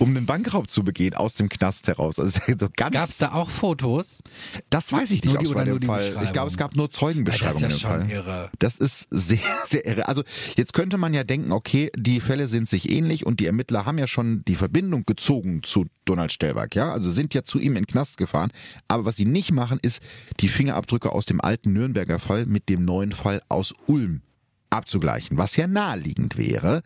[0.00, 2.18] Um einen Bankraub zu begehen aus dem Knast heraus.
[2.18, 4.22] Also so ganz, Gab es da auch Fotos?
[4.70, 6.20] das weiß ich nicht, ob es oder bei dem Fall.
[6.24, 8.10] Ich glaube, es gab nur Zeugenbeschreibungen Das ist ja schon Fall.
[8.10, 8.50] irre.
[8.58, 10.08] Das ist sehr, sehr irre.
[10.08, 10.22] Also
[10.56, 13.98] jetzt könnte man ja denken, okay, die Fälle sind sich ähnlich und die Ermittler haben
[13.98, 17.84] ja schon die Verbindung gezogen zu Donald Stellwag, ja, also sind ja zu ihm in
[17.84, 18.50] den Knast gefahren.
[18.88, 20.00] Aber was sie nicht machen, ist
[20.40, 24.22] die Fingerabdrücke aus dem alten Nürnberger Fall mit dem neuen Fall aus Ulm
[24.70, 26.82] abzugleichen, was ja naheliegend wäre,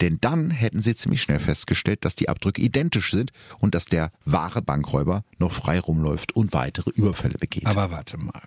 [0.00, 4.12] denn dann hätten sie ziemlich schnell festgestellt, dass die Abdrücke identisch sind und dass der
[4.24, 7.66] wahre Bankräuber noch frei rumläuft und weitere Überfälle begeht.
[7.66, 8.42] Aber warte mal.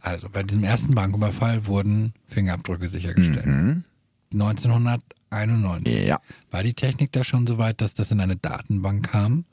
[0.00, 3.46] Also bei diesem ersten Banküberfall wurden Fingerabdrücke sichergestellt.
[5.30, 6.06] 1991.
[6.06, 6.20] ja.
[6.50, 9.44] War die Technik da schon so weit, dass das in eine Datenbank kam?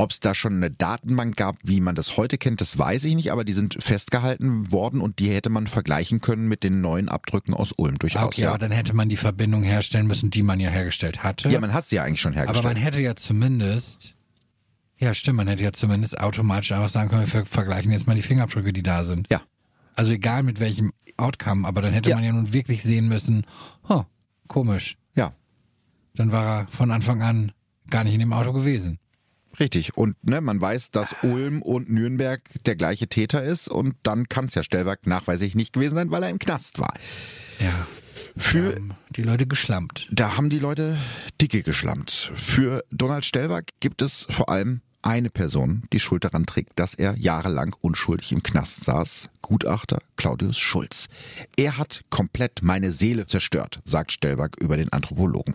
[0.00, 3.16] Ob es da schon eine Datenbank gab, wie man das heute kennt, das weiß ich
[3.16, 7.08] nicht, aber die sind festgehalten worden und die hätte man vergleichen können mit den neuen
[7.08, 8.26] Abdrücken aus Ulm durchaus.
[8.26, 8.50] Okay, ja.
[8.50, 11.48] aber dann hätte man die Verbindung herstellen müssen, die man ja hergestellt hatte.
[11.48, 12.74] ja, man hat sie ja eigentlich schon aber hergestellt.
[12.74, 14.14] man hätte ja zumindest,
[14.98, 18.22] ja stimmt, man hätte ja zumindest automatisch einfach sagen können, wir vergleichen jetzt mal die
[18.22, 19.26] Fingerabdrücke, die da sind.
[19.30, 19.40] ja.
[19.96, 22.14] Also egal mit welchem Outcome, aber dann hätte Ja.
[22.14, 23.44] man ja nun wirklich sehen müssen,
[23.88, 24.04] huh,
[24.46, 24.96] komisch.
[26.18, 27.52] Dann war er von Anfang an
[27.90, 28.98] gar nicht in dem Auto gewesen.
[29.60, 29.96] richtig.
[29.96, 34.46] Und ne, man weiß, dass Ulm und Nürnberg der gleiche Täter ist und dann kann
[34.46, 36.92] es ja Stellwerk nachweislich nicht gewesen sein, weil er im Knast war.
[37.60, 37.86] Ja.
[38.36, 38.76] Für
[39.10, 40.08] die Leute geschlampt.
[40.10, 40.98] Da haben die Leute
[41.40, 42.32] dicke geschlampt.
[42.34, 47.16] Für Donald Stellwag gibt es vor allem eine Person die Schuld daran trägt, dass er
[47.16, 49.28] jahrelang unschuldig im Knast saß.
[49.42, 51.06] Gutachter Claudius Schulz.
[51.56, 55.54] Er hat komplett meine Seele zerstört, sagt Stellberg über den Anthropologen.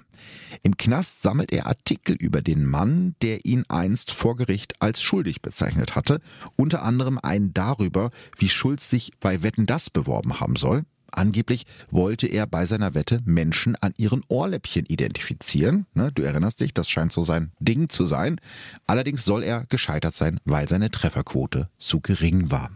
[0.64, 5.42] Im Knast sammelt er Artikel über den Mann, der ihn einst vor Gericht als schuldig
[5.42, 6.22] bezeichnet hatte,
[6.56, 10.86] unter anderem einen darüber, wie Schulz sich bei Wetten das beworben haben soll.
[11.16, 15.86] Angeblich wollte er bei seiner Wette Menschen an ihren Ohrläppchen identifizieren.
[15.94, 18.42] Ne, du erinnerst dich, das scheint so sein Ding zu sein.
[18.88, 22.72] Allerdings soll er gescheitert sein, weil seine Trefferquote zu gering war.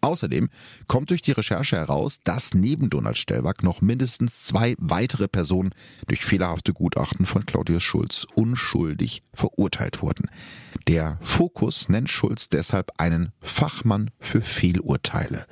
[0.00, 0.48] Außerdem
[0.86, 5.74] kommt durch die Recherche heraus, dass neben Donald Stellwag noch mindestens zwei weitere Personen
[6.06, 10.26] durch fehlerhafte Gutachten von Claudius Schulz unschuldig verurteilt wurden.
[10.86, 15.46] Der Fokus nennt Schulz deshalb einen Fachmann für Fehlurteile.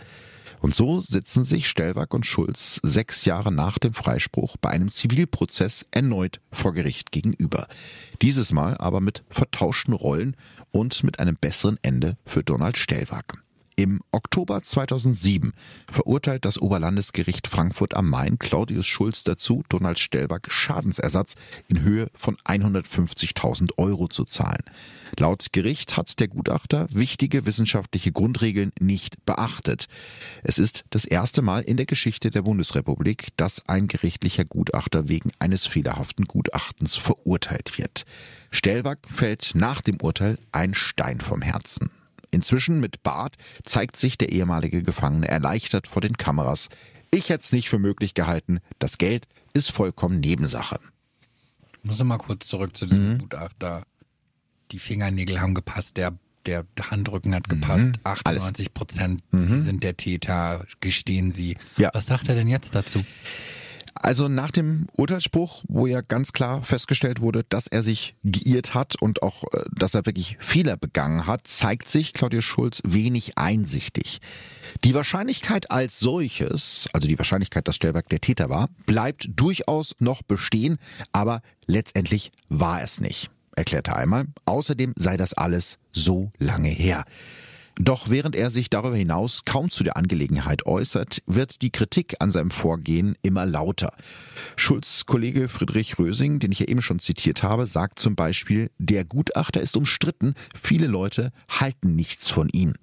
[0.61, 5.87] Und so sitzen sich Stellwag und Schulz sechs Jahre nach dem Freispruch bei einem Zivilprozess
[5.91, 7.69] erneut vor Gericht gegenüber.
[8.23, 10.37] Dieses Mal aber mit vertauschten Rollen
[10.71, 13.46] und mit einem besseren Ende für Donald Stellwag.
[13.79, 15.53] Im Oktober 2007
[15.93, 21.35] verurteilt das Oberlandesgericht Frankfurt am Main Claudius Schulz dazu, Donald Stellback Schadensersatz
[21.69, 24.63] in Höhe von 150.000 Euro zu zahlen.
[25.19, 29.89] Laut Gericht hat der Gutachter wichtige wissenschaftliche Grundregeln nicht beachtet.
[30.43, 35.33] Es ist das erste Mal in der Geschichte der Bundesrepublik, dass ein gerichtlicher Gutachter wegen
[35.39, 38.07] eines fehlerhaften Gutachtens verurteilt wird.
[38.51, 41.91] Stellwag fällt nach dem Urteil ein Stein vom Herzen.
[42.37, 46.69] Inzwischen mit Bart zeigt sich der ehemalige Gefangene erleichtert vor den Kameras.
[47.11, 48.59] Ich hätte es nicht für möglich gehalten.
[48.79, 50.79] Das Geld ist vollkommen Nebensache.
[51.73, 53.19] Ich muss mal kurz zurück zu diesem mhm.
[53.21, 53.85] Gutachter.
[54.71, 56.13] Die Fingernägel haben gepasst, der,
[56.45, 57.87] der Handrücken hat gepasst.
[57.87, 58.01] Mhm.
[58.05, 59.63] 98 Prozent mhm.
[59.63, 61.57] sind der Täter, gestehen sie.
[61.79, 61.89] Ja.
[61.95, 63.03] Was sagt er denn jetzt dazu?
[64.07, 68.95] Also nach dem Urteilsspruch, wo ja ganz klar festgestellt wurde, dass er sich geirrt hat
[69.03, 74.21] und auch, äh, dass er wirklich Fehler begangen hat, zeigt sich Claudius Schulz wenig einsichtig.
[74.85, 80.23] Die Wahrscheinlichkeit als solches, also die Wahrscheinlichkeit, dass Stellwerk der Täter war, bleibt durchaus noch
[80.23, 80.79] bestehen,
[81.11, 84.27] aber letztendlich war es nicht, erklärte er einmal.
[84.45, 87.03] Außerdem sei das alles so lange her.
[87.79, 92.31] Doch während er sich darüber hinaus kaum zu der Angelegenheit äußert, wird die Kritik an
[92.31, 93.93] seinem Vorgehen immer lauter.
[94.57, 99.05] Schulz Kollege Friedrich Rösing, den ich ja eben schon zitiert habe, sagt zum Beispiel, der
[99.05, 102.75] Gutachter ist umstritten, viele Leute halten nichts von ihm.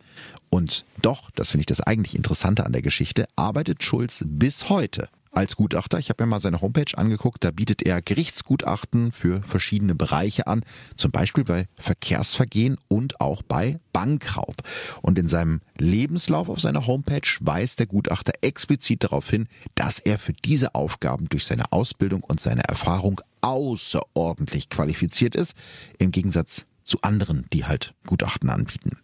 [0.52, 5.10] Und doch, das finde ich das eigentlich Interessante an der Geschichte, arbeitet Schulz bis heute
[5.34, 6.00] als Gutachter.
[6.00, 7.44] Ich habe mir mal seine Homepage angeguckt.
[7.44, 10.64] Da bietet er Gerichtsgutachten für verschiedene Bereiche an,
[10.96, 14.58] zum Beispiel bei Verkehrsvergehen und auch bei Bankraub.
[15.02, 20.20] Und in seinem Lebenslauf auf seiner Homepage weist der Gutachter explizit darauf hin, dass er
[20.20, 25.54] für diese Aufgaben durch seine Ausbildung und seine Erfahrung außerordentlich qualifiziert ist,
[26.00, 28.98] im Gegensatz zu anderen, die halt Gutachten anbieten.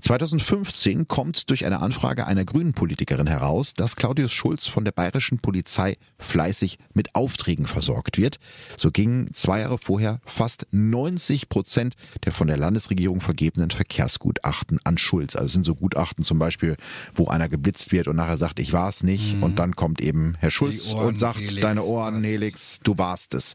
[0.00, 5.38] 2015 kommt durch eine Anfrage einer grünen Politikerin heraus, dass Claudius Schulz von der bayerischen
[5.38, 8.38] Polizei fleißig mit Aufträgen versorgt wird.
[8.76, 14.98] So gingen zwei Jahre vorher fast 90 Prozent der von der Landesregierung vergebenen Verkehrsgutachten an
[14.98, 15.34] Schulz.
[15.34, 16.76] Also sind so Gutachten zum Beispiel,
[17.14, 19.36] wo einer geblitzt wird und nachher sagt, ich war es nicht.
[19.36, 19.42] Mhm.
[19.42, 23.54] Und dann kommt eben Herr Schulz und sagt, Helix, deine Ohren, Helix, du warst es.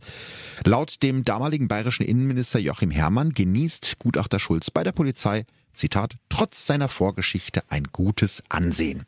[0.66, 6.16] Laut dem damaligen bayerischen Innenminister Joachim Herrmann genießt genießt Gutachter Schulz bei der Polizei, Zitat,
[6.30, 9.06] trotz seiner Vorgeschichte ein gutes Ansehen.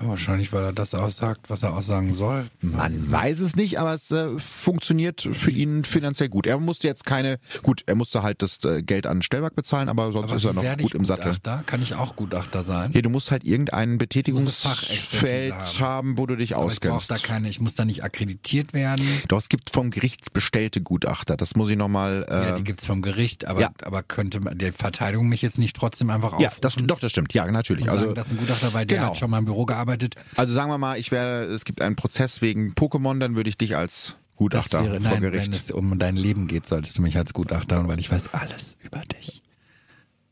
[0.00, 2.46] Ja, wahrscheinlich, weil er das aussagt, was er aussagen soll.
[2.60, 6.46] Man weiß es nicht, aber es äh, funktioniert für ihn finanziell gut.
[6.46, 10.10] Er musste jetzt keine, gut, er musste halt das äh, Geld an Stellwerk bezahlen, aber
[10.12, 11.36] sonst aber ist er noch gut im Sattel.
[11.66, 12.92] Kann ich auch Gutachter sein?
[12.92, 15.78] Ja, du musst halt irgendein Betätigungsfeld haben.
[15.80, 16.18] haben.
[16.18, 17.02] wo du dich aber auskennst.
[17.02, 19.06] Ich, da keine, ich muss da nicht akkreditiert werden.
[19.28, 21.36] Doch, es gibt vom Gericht bestellte Gutachter.
[21.36, 22.26] Das muss ich nochmal.
[22.28, 23.70] Äh, ja, die gibt's vom Gericht, aber, ja.
[23.84, 26.42] aber könnte die Verteidigung mich jetzt nicht trotzdem einfach aufrufen?
[26.42, 27.32] Ja, das, doch, das stimmt.
[27.34, 27.88] Ja, natürlich.
[27.88, 29.10] also, sagen, das ist ein Gutachter, weil der genau.
[29.10, 30.14] hat schon mal im Büro gearbeitet gearbeitet.
[30.36, 33.58] Also sagen wir mal, ich wäre, es gibt einen Prozess wegen Pokémon, dann würde ich
[33.58, 35.46] dich als Gutachter das wäre, vor nein, Gericht.
[35.46, 38.76] Wenn es um dein Leben geht, solltest du mich als Gutachter, weil ich weiß alles
[38.82, 39.42] über dich.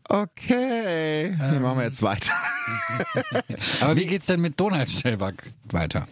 [0.08, 1.50] Okay, ähm.
[1.50, 2.32] hier machen wir jetzt weiter.
[3.80, 6.06] Aber wie geht's denn mit Donald Stellback weiter?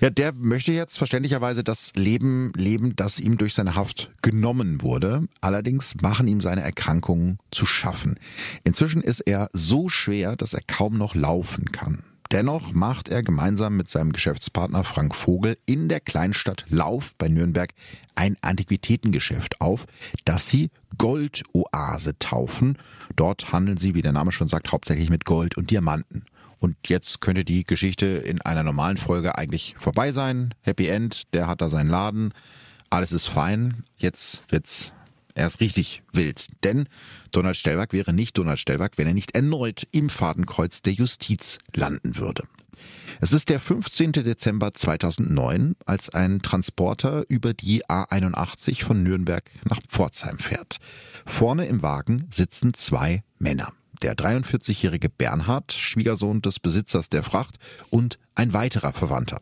[0.00, 5.28] Ja, der möchte jetzt verständlicherweise das Leben leben, das ihm durch seine Haft genommen wurde.
[5.40, 8.18] Allerdings machen ihm seine Erkrankungen zu schaffen.
[8.64, 12.02] Inzwischen ist er so schwer, dass er kaum noch laufen kann.
[12.32, 17.74] Dennoch macht er gemeinsam mit seinem Geschäftspartner Frank Vogel in der Kleinstadt Lauf bei Nürnberg
[18.14, 19.84] ein Antiquitätengeschäft auf,
[20.24, 22.78] das sie Goldoase taufen.
[23.16, 26.24] Dort handeln sie, wie der Name schon sagt, hauptsächlich mit Gold und Diamanten.
[26.58, 30.54] Und jetzt könnte die Geschichte in einer normalen Folge eigentlich vorbei sein.
[30.62, 32.32] Happy End, der hat da seinen Laden.
[32.88, 33.84] Alles ist fein.
[33.98, 34.90] Jetzt wird's
[35.34, 36.48] er ist richtig wild.
[36.64, 36.88] Denn
[37.30, 42.16] Donald Stellwerk wäre nicht Donald Stellwerk, wenn er nicht erneut im Fadenkreuz der Justiz landen
[42.16, 42.44] würde.
[43.20, 44.12] Es ist der 15.
[44.12, 50.78] Dezember 2009, als ein Transporter über die A81 von Nürnberg nach Pforzheim fährt.
[51.24, 53.72] Vorne im Wagen sitzen zwei Männer.
[54.02, 57.58] Der 43-jährige Bernhard, Schwiegersohn des Besitzers der Fracht
[57.90, 59.38] und ein weiterer Verwandter.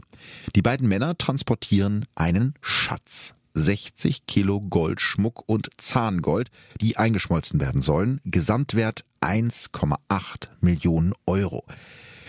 [0.54, 3.32] Die beiden Männer transportieren einen Schatz.
[3.54, 8.20] 60 Kilo Goldschmuck und Zahngold, die eingeschmolzen werden sollen.
[8.24, 11.64] Gesamtwert 1,8 Millionen Euro.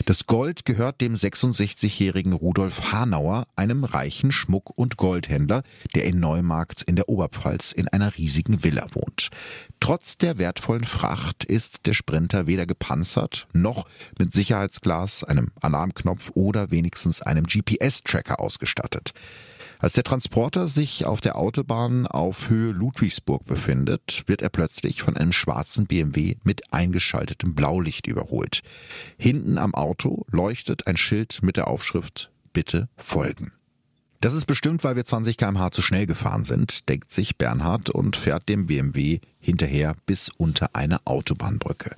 [0.06, 5.62] Das Gold gehört dem 66-jährigen Rudolf Hanauer, einem reichen Schmuck- und Goldhändler,
[5.94, 9.30] der in Neumarkt in der Oberpfalz in einer riesigen Villa wohnt.
[9.80, 13.86] Trotz der wertvollen Fracht ist der Sprinter weder gepanzert noch
[14.18, 19.14] mit Sicherheitsglas, einem Alarmknopf oder wenigstens einem GPS-Tracker ausgestattet.
[19.82, 25.18] Als der Transporter sich auf der Autobahn auf Höhe Ludwigsburg befindet, wird er plötzlich von
[25.18, 28.62] einem schwarzen BMW mit eingeschaltetem Blaulicht überholt.
[29.18, 33.54] Hinten am Auto leuchtet ein Schild mit der Aufschrift Bitte folgen.
[34.22, 38.16] Das ist bestimmt, weil wir 20 kmh zu schnell gefahren sind, denkt sich Bernhard und
[38.16, 41.96] fährt dem BMW hinterher bis unter eine Autobahnbrücke.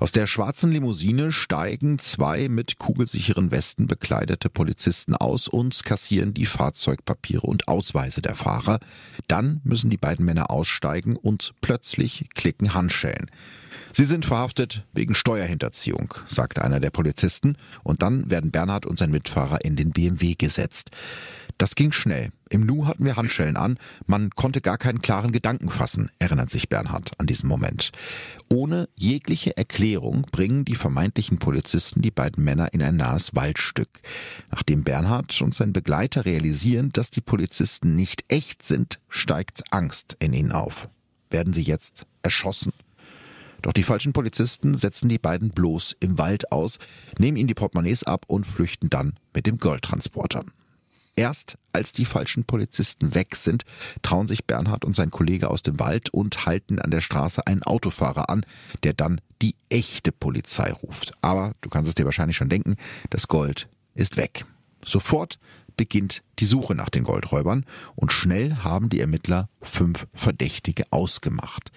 [0.00, 6.46] Aus der schwarzen Limousine steigen zwei mit kugelsicheren Westen bekleidete Polizisten aus und kassieren die
[6.46, 8.80] Fahrzeugpapiere und Ausweise der Fahrer.
[9.28, 13.30] Dann müssen die beiden Männer aussteigen und plötzlich klicken Handschellen.
[13.96, 19.10] Sie sind verhaftet wegen Steuerhinterziehung, sagt einer der Polizisten, und dann werden Bernhard und sein
[19.10, 20.90] Mitfahrer in den BMW gesetzt.
[21.56, 22.28] Das ging schnell.
[22.50, 23.78] Im Nu hatten wir Handschellen an.
[24.06, 27.90] Man konnte gar keinen klaren Gedanken fassen, erinnert sich Bernhard an diesen Moment.
[28.50, 33.88] Ohne jegliche Erklärung bringen die vermeintlichen Polizisten die beiden Männer in ein nahes Waldstück.
[34.50, 40.34] Nachdem Bernhard und sein Begleiter realisieren, dass die Polizisten nicht echt sind, steigt Angst in
[40.34, 40.90] ihnen auf.
[41.30, 42.74] Werden sie jetzt erschossen?
[43.66, 46.78] Doch die falschen Polizisten setzen die beiden bloß im Wald aus,
[47.18, 50.44] nehmen ihnen die Portemonnaies ab und flüchten dann mit dem Goldtransporter.
[51.16, 53.64] Erst als die falschen Polizisten weg sind,
[54.02, 57.64] trauen sich Bernhard und sein Kollege aus dem Wald und halten an der Straße einen
[57.64, 58.46] Autofahrer an,
[58.84, 61.14] der dann die echte Polizei ruft.
[61.20, 62.76] Aber du kannst es dir wahrscheinlich schon denken,
[63.10, 64.46] das Gold ist weg.
[64.84, 65.40] Sofort
[65.76, 67.64] beginnt die Suche nach den Goldräubern
[67.94, 71.70] und schnell haben die Ermittler fünf Verdächtige ausgemacht.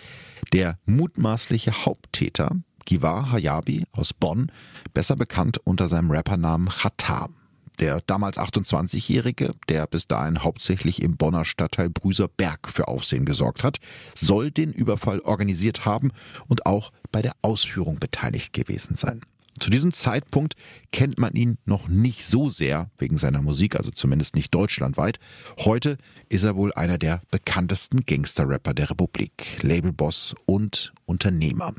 [0.54, 2.52] Der mutmaßliche Haupttäter,
[2.86, 4.52] Givar Hayabi aus Bonn,
[4.93, 7.30] besser bekannt unter seinem Rappernamen Khatar.
[7.80, 13.78] Der damals 28-Jährige, der bis dahin hauptsächlich im Bonner Stadtteil Brüserberg für Aufsehen gesorgt hat,
[14.16, 16.12] soll den Überfall organisiert haben
[16.47, 19.22] und auch bei der Ausführung beteiligt gewesen sein.
[19.60, 20.56] Zu diesem Zeitpunkt
[20.91, 25.20] kennt man ihn noch nicht so sehr wegen seiner Musik, also zumindest nicht deutschlandweit.
[25.60, 25.97] Heute
[26.30, 31.74] ist er wohl einer der bekanntesten Gangster-Rapper der Republik, Labelboss und Unternehmer.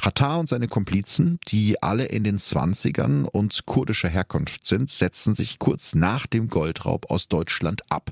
[0.00, 5.58] Khatar und seine Komplizen, die alle in den Zwanzigern und kurdischer Herkunft sind, setzen sich
[5.58, 8.10] kurz nach dem Goldraub aus Deutschland ab.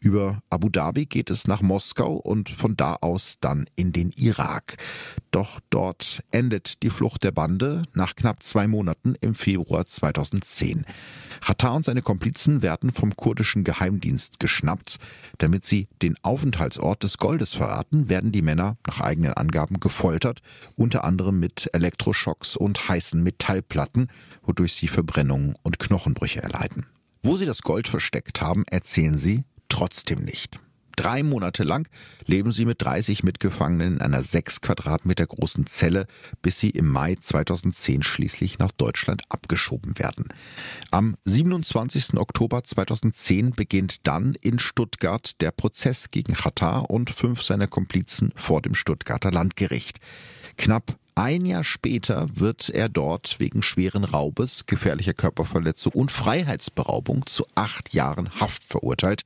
[0.00, 4.76] Über Abu Dhabi geht es nach Moskau und von da aus dann in den Irak.
[5.36, 10.86] Doch dort endet die Flucht der Bande nach knapp zwei Monaten im Februar 2010.
[11.42, 14.96] Khatar und seine Komplizen werden vom kurdischen Geheimdienst geschnappt.
[15.36, 20.40] Damit sie den Aufenthaltsort des Goldes verraten, werden die Männer nach eigenen Angaben gefoltert,
[20.74, 24.08] unter anderem mit Elektroschocks und heißen Metallplatten,
[24.42, 26.86] wodurch sie Verbrennungen und Knochenbrüche erleiden.
[27.22, 30.60] Wo sie das Gold versteckt haben, erzählen sie trotzdem nicht.
[30.96, 31.88] Drei Monate lang
[32.24, 36.06] leben sie mit 30 Mitgefangenen in einer sechs Quadratmeter großen Zelle,
[36.40, 40.28] bis sie im Mai 2010 schließlich nach Deutschland abgeschoben werden.
[40.90, 42.14] Am 27.
[42.14, 48.62] Oktober 2010 beginnt dann in Stuttgart der Prozess gegen Khatar und fünf seiner Komplizen vor
[48.62, 49.98] dem Stuttgarter Landgericht.
[50.56, 57.46] Knapp ein Jahr später wird er dort wegen schweren Raubes, gefährlicher Körperverletzung und Freiheitsberaubung zu
[57.54, 59.22] acht Jahren Haft verurteilt.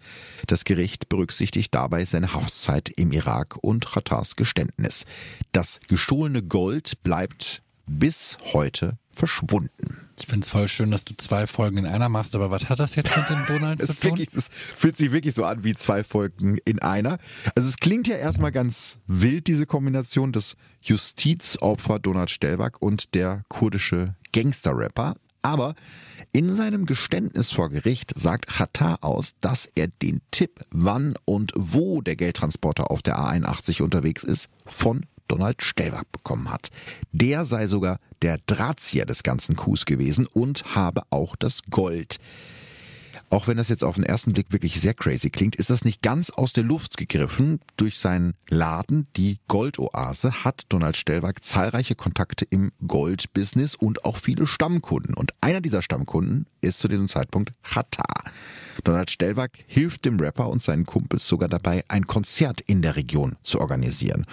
[0.47, 5.05] Das Gericht berücksichtigt dabei seine Haftzeit im Irak und Khatars Geständnis.
[5.51, 10.10] Das gestohlene Gold bleibt bis heute verschwunden.
[10.21, 12.79] Ich finde es voll schön, dass du zwei Folgen in einer machst, aber was hat
[12.79, 14.11] das jetzt mit dem Donald zu tun?
[14.11, 17.19] Wirklich, das fühlt sich wirklich so an wie zwei Folgen in einer.
[17.55, 23.45] Also es klingt ja erstmal ganz wild, diese Kombination des Justizopfer Donald Stellwack und der
[23.49, 25.17] kurdische Gangster-Rapper.
[25.43, 25.75] Aber
[26.33, 32.03] in seinem Geständnis vor Gericht sagt Khatar aus, dass er den Tipp, wann und wo
[32.03, 36.71] der Geldtransporter auf der A81 unterwegs ist, von Donald Stellwack bekommen hat.
[37.13, 42.19] Der sei sogar der Drahtzieher des ganzen Coups gewesen und habe auch das Gold.
[43.29, 46.03] Auch wenn das jetzt auf den ersten Blick wirklich sehr crazy klingt, ist das nicht
[46.03, 47.61] ganz aus der Luft gegriffen.
[47.77, 54.47] Durch seinen Laden, die Goldoase, hat Donald Stellwag zahlreiche Kontakte im Goldbusiness und auch viele
[54.47, 55.15] Stammkunden.
[55.15, 58.25] Und einer dieser Stammkunden ist zu diesem Zeitpunkt Xatar.
[58.85, 63.37] Donald Stellwag hilft dem Rapper und seinen Kumpels sogar dabei, ein Konzert in der Region
[63.43, 64.27] zu organisieren.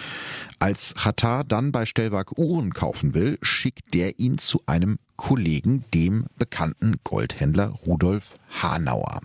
[0.59, 6.27] Als Xatar dann bei Stellwag Uhren kaufen will, schickt der ihn zu einem Kollegen, dem
[6.37, 9.21] bekannten Goldhändler Rudolf Hanauer.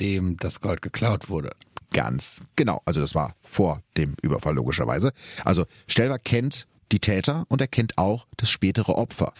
[0.00, 1.50] Dem das Gold geklaut wurde.
[1.92, 2.82] Ganz genau.
[2.84, 5.12] Also das war vor dem Überfall logischerweise.
[5.44, 9.32] Also Stellwag kennt die Täter und er kennt auch das spätere Opfer.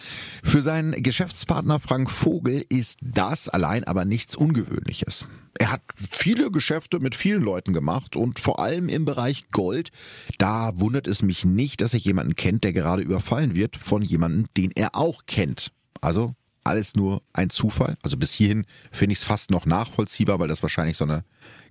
[0.43, 5.25] Für seinen Geschäftspartner Frank Vogel ist das allein aber nichts Ungewöhnliches.
[5.57, 5.81] Er hat
[6.11, 9.91] viele Geschäfte mit vielen Leuten gemacht und vor allem im Bereich Gold.
[10.37, 14.47] Da wundert es mich nicht, dass er jemanden kennt, der gerade überfallen wird von jemandem,
[14.57, 15.71] den er auch kennt.
[16.01, 17.97] Also alles nur ein Zufall.
[18.01, 21.23] Also bis hierhin finde ich es fast noch nachvollziehbar, weil das wahrscheinlich so eine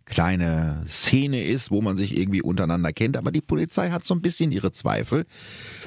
[0.04, 3.16] kleine Szene ist, wo man sich irgendwie untereinander kennt.
[3.16, 5.24] Aber die Polizei hat so ein bisschen ihre Zweifel.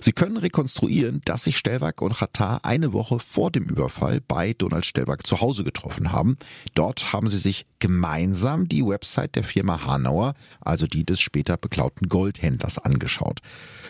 [0.02, 4.86] Sie können rekonstruieren, dass sich Stellwag und Khatar eine Woche vor dem Überfall bei Donald
[4.86, 6.38] Stellwag zu Hause getroffen haben.
[6.74, 12.10] Dort haben sie sich gemeinsam die Website der Firma Hanauer, also die des später beklauten
[12.10, 13.40] Goldhändlers, angeschaut.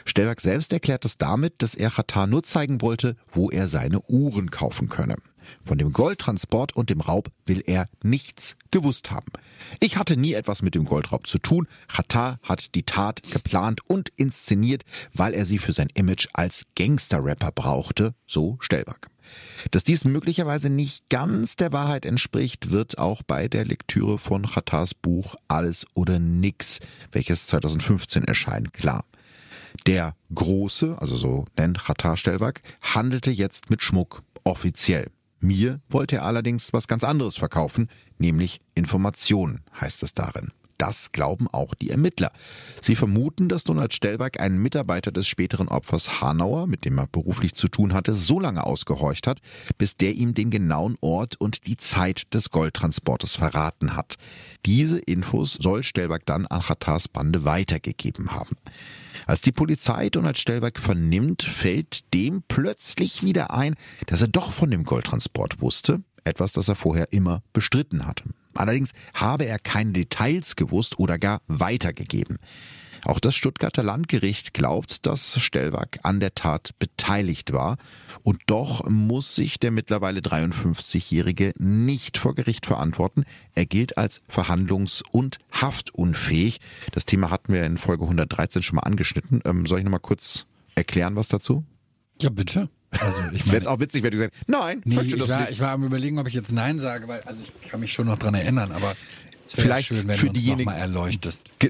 [0.06, 4.52] Stellwag selbst erklärt es damit, dass er Khatar nur zeigen wollte, wo er seine Uhren
[4.52, 5.16] kaufen könne.
[5.64, 9.32] Von dem Goldtransport und dem Raub will er nichts gewusst haben.
[9.80, 11.68] Ich hatte nie etwas mit dem Goldraub zu tun.
[11.88, 14.84] Khatar hat die Tat geplant und inszeniert,
[15.14, 19.10] weil er sie für sein Image als Gangster-Rapper brauchte, so Stellwag.
[19.72, 24.94] Dass dies möglicherweise nicht ganz der Wahrheit entspricht, wird auch bei der Lektüre von Khatars
[24.94, 26.80] Buch Alles oder Nix,
[27.12, 29.06] welches 2015 erscheint, klar.
[29.86, 35.12] Der Große, also so nennt Khatar Stellwag, handelte jetzt mit Schmuck, offiziell.
[35.40, 40.52] Mir wollte er allerdings was ganz anderes verkaufen, nämlich Informationen, heißt es darin.
[40.78, 42.32] Das glauben auch die Ermittler.
[42.82, 47.56] Sie vermuten, dass Donald Stellberg einen Mitarbeiter des späteren Opfers Hanauer, mit dem er beruflich
[47.56, 49.40] zu tun hatte, so lange ausgehorcht hat,
[49.78, 54.18] bis der ihm den genauen Ort und die Zeit des Goldtransportes verraten hat.
[54.66, 58.56] Diese Infos soll Stellberg dann an Khatars Bande weitergegeben haben.
[59.26, 63.76] Als die Polizei Donald Stellberg vernimmt, fällt dem plötzlich wieder ein,
[64.06, 68.26] dass er doch von dem Goldtransport wusste, etwas, das er vorher immer bestritten hatte.
[68.58, 72.38] Allerdings habe er keine Details gewusst oder gar weitergegeben.
[73.06, 77.78] Auch das Stuttgarter Landgericht glaubt, dass Stellwag an der Tat beteiligt war.
[78.24, 83.24] Und doch muss sich der mittlerweile 53-Jährige nicht vor Gericht verantworten.
[83.54, 86.60] Er gilt als verhandlungs- und haftunfähig.
[86.92, 89.42] Das Thema hatten wir in Folge 113 schon mal angeschnitten.
[89.46, 90.46] Ähm, soll ich noch mal kurz
[90.76, 91.64] erklären, was dazu?
[92.20, 92.70] Ja, bitte.
[92.92, 95.52] Also ich wäre jetzt auch witzig, wenn du sagst, nein, nee, ich war, nicht.
[95.52, 98.08] ich war am überlegen, ob ich jetzt nein sage, weil also ich kann mich schon
[98.08, 98.96] noch dran erinnern, aber
[99.46, 101.44] es wäre schön, wenn für du uns diejenigen, noch mal erleuchtest.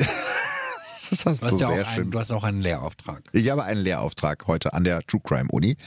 [1.09, 2.03] Das hast du, du, sehr ja schön.
[2.03, 3.23] Einen, du hast auch einen Lehrauftrag.
[3.31, 5.77] Ich habe einen Lehrauftrag heute an der True Crime Uni.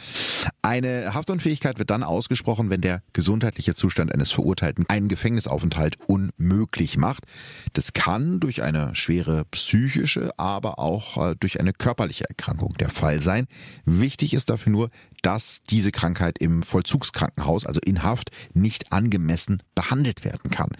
[0.63, 7.25] Eine Haftunfähigkeit wird dann ausgesprochen, wenn der gesundheitliche Zustand eines Verurteilten einen Gefängnisaufenthalt unmöglich macht.
[7.73, 13.21] Das kann durch eine schwere psychische, aber auch äh, durch eine körperliche Erkrankung der Fall
[13.21, 13.47] sein.
[13.85, 14.91] Wichtig ist dafür nur,
[15.23, 20.71] dass diese Krankheit im Vollzugskrankenhaus, also in Haft, nicht angemessen behandelt werden kann.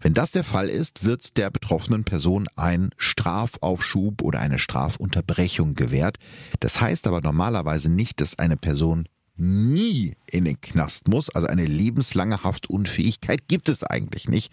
[0.00, 6.16] Wenn das der Fall ist, wird der betroffenen Person ein Strafaufschub oder eine Strafunterbrechung gewährt.
[6.60, 9.06] Das heißt aber normalerweise nicht, dass eine Person
[9.40, 11.30] nie in den Knast muss.
[11.30, 14.52] Also eine lebenslange Haftunfähigkeit gibt es eigentlich nicht.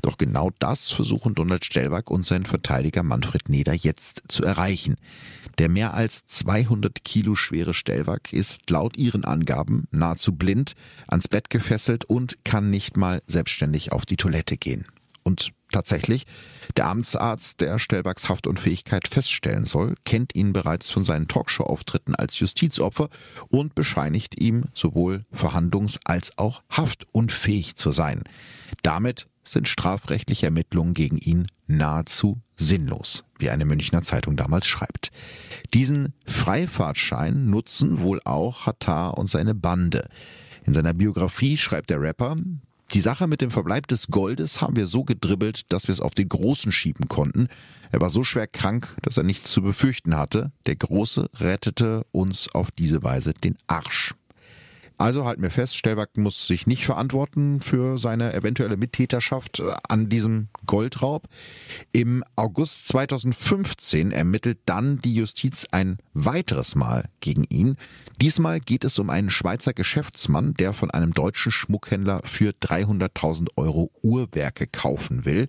[0.00, 4.96] Doch genau das versuchen Donald Stellwag und sein Verteidiger Manfred Neder jetzt zu erreichen.
[5.58, 10.72] Der mehr als 200 Kilo schwere Stellwag ist laut ihren Angaben nahezu blind,
[11.06, 14.86] ans Bett gefesselt und kann nicht mal selbstständig auf die Toilette gehen.
[15.24, 16.26] Und tatsächlich,
[16.76, 23.08] der Amtsarzt, der Stellbergs Haftunfähigkeit feststellen soll, kennt ihn bereits von seinen Talkshow-Auftritten als Justizopfer
[23.48, 28.24] und bescheinigt ihm sowohl verhandlungs- als auch haftunfähig zu sein.
[28.82, 35.10] Damit sind strafrechtliche Ermittlungen gegen ihn nahezu sinnlos, wie eine Münchner Zeitung damals schreibt.
[35.74, 40.08] Diesen Freifahrtschein nutzen wohl auch Hattar und seine Bande.
[40.64, 42.36] In seiner Biografie schreibt der Rapper,
[42.92, 46.14] die Sache mit dem Verbleib des Goldes haben wir so gedribbelt, dass wir es auf
[46.14, 47.48] den Großen schieben konnten.
[47.90, 50.52] Er war so schwer krank, dass er nichts zu befürchten hatte.
[50.66, 54.14] Der Große rettete uns auf diese Weise den Arsch.
[55.02, 60.08] Also halten wir fest, Stellwag muss sich nicht verantworten für seine eventuelle Mittäterschaft äh, an
[60.08, 61.26] diesem Goldraub.
[61.90, 67.78] Im August 2015 ermittelt dann die Justiz ein weiteres Mal gegen ihn.
[68.20, 73.90] Diesmal geht es um einen Schweizer Geschäftsmann, der von einem deutschen Schmuckhändler für 300.000 Euro
[74.02, 75.48] Uhrwerke kaufen will.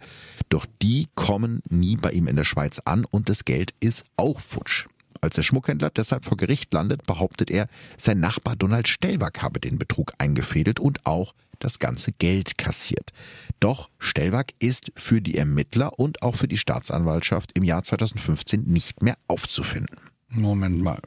[0.49, 4.39] Doch die kommen nie bei ihm in der Schweiz an und das Geld ist auch
[4.39, 4.87] futsch.
[5.23, 9.79] Als der Schmuckhändler deshalb vor Gericht landet, behauptet er, sein Nachbar Donald Stellwag habe den
[9.79, 13.13] Betrug eingefädelt und auch das ganze Geld kassiert.
[13.61, 19.01] Doch Stellwag ist für die Ermittler und auch für die Staatsanwaltschaft im Jahr 2015 nicht
[19.01, 19.95] mehr aufzufinden.
[20.27, 20.99] Moment mal.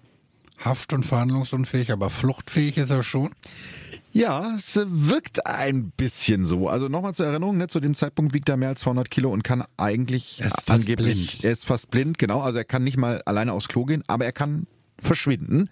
[0.58, 3.30] Haft- und verhandlungsunfähig, aber fluchtfähig ist er schon?
[4.12, 6.68] Ja, es wirkt ein bisschen so.
[6.68, 9.44] Also nochmal zur Erinnerung, ne, zu dem Zeitpunkt wiegt er mehr als 200 Kilo und
[9.44, 11.44] kann eigentlich er ist fast angeblich, blind.
[11.44, 12.40] er ist fast blind, genau.
[12.40, 14.66] Also er kann nicht mal alleine aufs Klo gehen, aber er kann
[14.98, 15.68] verschwinden.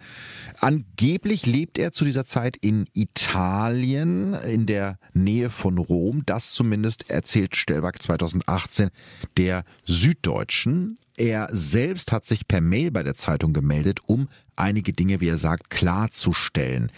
[0.60, 6.22] Angeblich lebt er zu dieser Zeit in Italien, in der Nähe von Rom.
[6.26, 8.90] Das zumindest erzählt Stellwag 2018
[9.36, 10.98] der Süddeutschen.
[11.16, 15.38] Er selbst hat sich per Mail bei der Zeitung gemeldet, um einige Dinge, wie er
[15.38, 16.90] sagt, klarzustellen.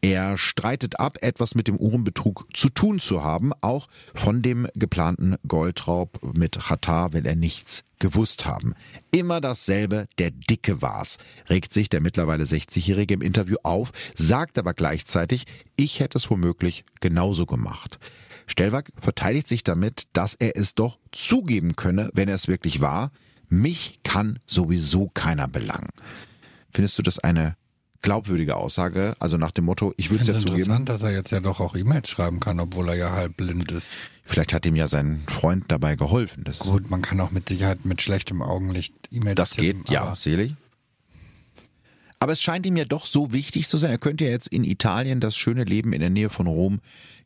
[0.00, 3.52] Er streitet ab, etwas mit dem Uhrenbetrug zu tun zu haben.
[3.62, 8.74] Auch von dem geplanten Goldraub mit Qatar will er nichts gewusst haben.
[9.10, 11.16] Immer dasselbe, der Dicke war's,
[11.48, 16.84] regt sich der mittlerweile 60-Jährige im Interview auf, sagt aber gleichzeitig, ich hätte es womöglich
[17.00, 17.98] genauso gemacht.
[18.46, 23.10] Stellwag verteidigt sich damit, dass er es doch zugeben könne, wenn er es wirklich war.
[23.48, 25.90] Mich kann sowieso keiner belangen.
[26.70, 27.56] Findest du das eine
[28.02, 30.58] glaubwürdige Aussage, also nach dem Motto, ich würde es ja zugeben.
[30.58, 33.72] interessant, dass er jetzt ja doch auch E-Mails schreiben kann, obwohl er ja halb blind
[33.72, 33.88] ist.
[34.24, 36.44] Vielleicht hat ihm ja sein Freund dabei geholfen.
[36.44, 40.14] Das, Gut, man kann auch mit Sicherheit mit schlechtem Augenlicht E-Mails das tippen, geht, ja,
[40.14, 40.54] selig.
[42.20, 43.90] Aber es scheint ihm ja doch so wichtig zu sein.
[43.90, 46.80] Er könnte ja jetzt in Italien das schöne Leben in der Nähe von Rom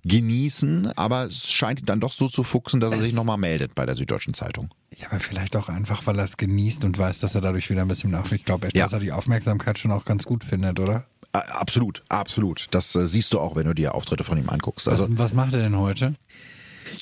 [0.04, 3.38] genießen, aber es scheint ihn dann doch so zu fuchsen, dass er Es- sich nochmal
[3.38, 4.70] meldet bei der Süddeutschen Zeitung.
[4.96, 7.82] Ja, aber vielleicht auch einfach, weil er es genießt und weiß, dass er dadurch wieder
[7.82, 8.30] ein bisschen nach.
[8.32, 8.84] Ich glaube echt, Ja.
[8.84, 11.04] dass er die Aufmerksamkeit schon auch ganz gut findet, oder?
[11.32, 12.66] Absolut, absolut.
[12.70, 14.88] Das äh, siehst du auch, wenn du dir Auftritte von ihm anguckst.
[14.88, 16.14] Also was, was macht er denn heute?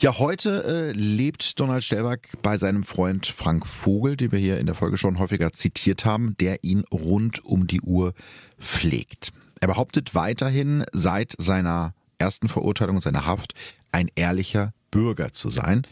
[0.01, 4.67] Ja, heute äh, lebt Donald Stellwag bei seinem Freund Frank Vogel, den wir hier in
[4.67, 8.13] der Folge schon häufiger zitiert haben, der ihn rund um die Uhr
[8.61, 9.33] pflegt.
[9.61, 13.55] Er behauptet weiterhin seit seiner ersten Verurteilung und seiner Haft
[13.93, 15.87] ein ehrlicher Bürger zu sein.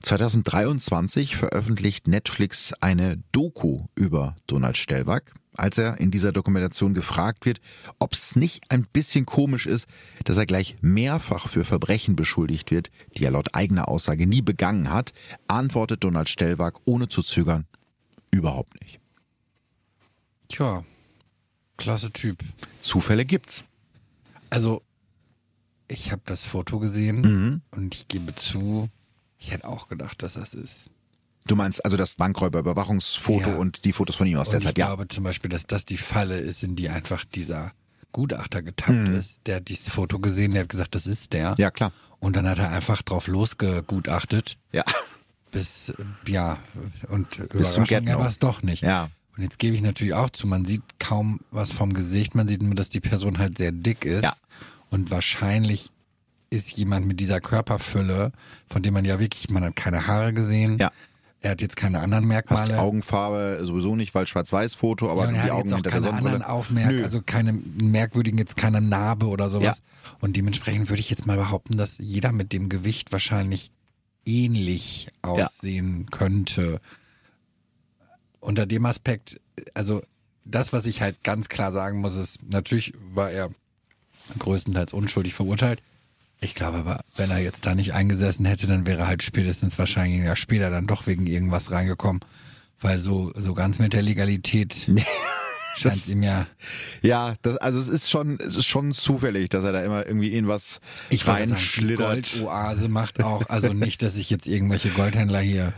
[0.00, 5.32] 2023 veröffentlicht Netflix eine Doku über Donald Stellwag.
[5.56, 7.60] Als er in dieser Dokumentation gefragt wird,
[7.98, 9.86] ob es nicht ein bisschen komisch ist,
[10.24, 14.90] dass er gleich mehrfach für Verbrechen beschuldigt wird, die er laut eigener Aussage nie begangen
[14.90, 15.12] hat,
[15.48, 17.66] antwortet Donald Stellwag ohne zu zögern,
[18.30, 19.00] überhaupt nicht.
[20.48, 20.84] Tja,
[21.76, 22.38] klasse Typ.
[22.80, 23.64] Zufälle gibt's.
[24.50, 24.82] Also,
[25.88, 27.62] ich habe das Foto gesehen Mhm.
[27.70, 28.88] und ich gebe zu,
[29.38, 30.90] ich hätte auch gedacht, dass das ist.
[31.46, 33.56] Du meinst also das Bankräuberüberwachungsfoto Ja.
[33.56, 34.86] und die Fotos von ihm aus Und der ich Zeit, ja.
[34.86, 37.72] glaube zum Beispiel, dass das die Falle ist, in die einfach dieser
[38.12, 39.40] Gutachter getappt ist.
[39.46, 41.50] Der hat dieses Foto gesehen, der hat gesagt, das ist der.
[41.50, 41.56] Mhm.
[41.58, 41.92] Ja, klar.
[42.18, 44.84] Und dann hat er einfach drauf losgegutachtet, Ja.
[45.52, 45.94] bis, äh,
[46.26, 46.58] ja,
[47.08, 48.82] und Überraschung, er war es doch nicht.
[48.82, 49.10] Ja.
[49.36, 52.62] Und jetzt gebe ich natürlich auch zu, man sieht kaum was vom Gesicht, man sieht
[52.62, 54.24] nur, dass die Person halt sehr dick ist.
[54.24, 54.34] Ja.
[54.90, 55.90] Und wahrscheinlich
[56.50, 58.32] ist jemand mit dieser Körperfülle,
[58.68, 60.78] von dem man ja wirklich, man hat keine Haare gesehen.
[60.78, 60.92] Ja.
[61.40, 62.78] Er hat jetzt keine anderen Hast Merkmale.
[62.78, 66.12] Augenfarbe sowieso nicht, weil Schwarz-Weiß-Foto, aber ja, und er die hat Augen jetzt auch keine
[66.12, 66.42] anderen.
[66.42, 69.82] Aufmerk, also keine merkwürdigen, jetzt keine Narbe oder sowas.
[70.20, 73.70] Und dementsprechend würde ich jetzt mal behaupten, dass jeder mit dem Gewicht wahrscheinlich
[74.24, 76.80] ähnlich aussehen könnte.
[78.40, 79.40] Unter dem Aspekt,
[79.74, 80.02] also
[80.44, 83.50] das, was ich halt ganz klar sagen muss, ist, natürlich war er
[84.38, 85.80] größtenteils unschuldig verurteilt.
[86.40, 89.78] Ich glaube aber, wenn er jetzt da nicht eingesessen hätte, dann wäre er halt spätestens
[89.78, 92.20] wahrscheinlich ein Jahr später dann doch wegen irgendwas reingekommen.
[92.78, 94.90] Weil so, so ganz mit der Legalität
[95.76, 96.46] scheint es ihm ja.
[97.00, 100.34] Ja, das, also es ist schon, es ist schon zufällig, dass er da immer irgendwie
[100.34, 102.32] in was Ich wollte sagen, reinschlittert.
[102.32, 105.72] Goldoase macht auch, also nicht, dass ich jetzt irgendwelche Goldhändler hier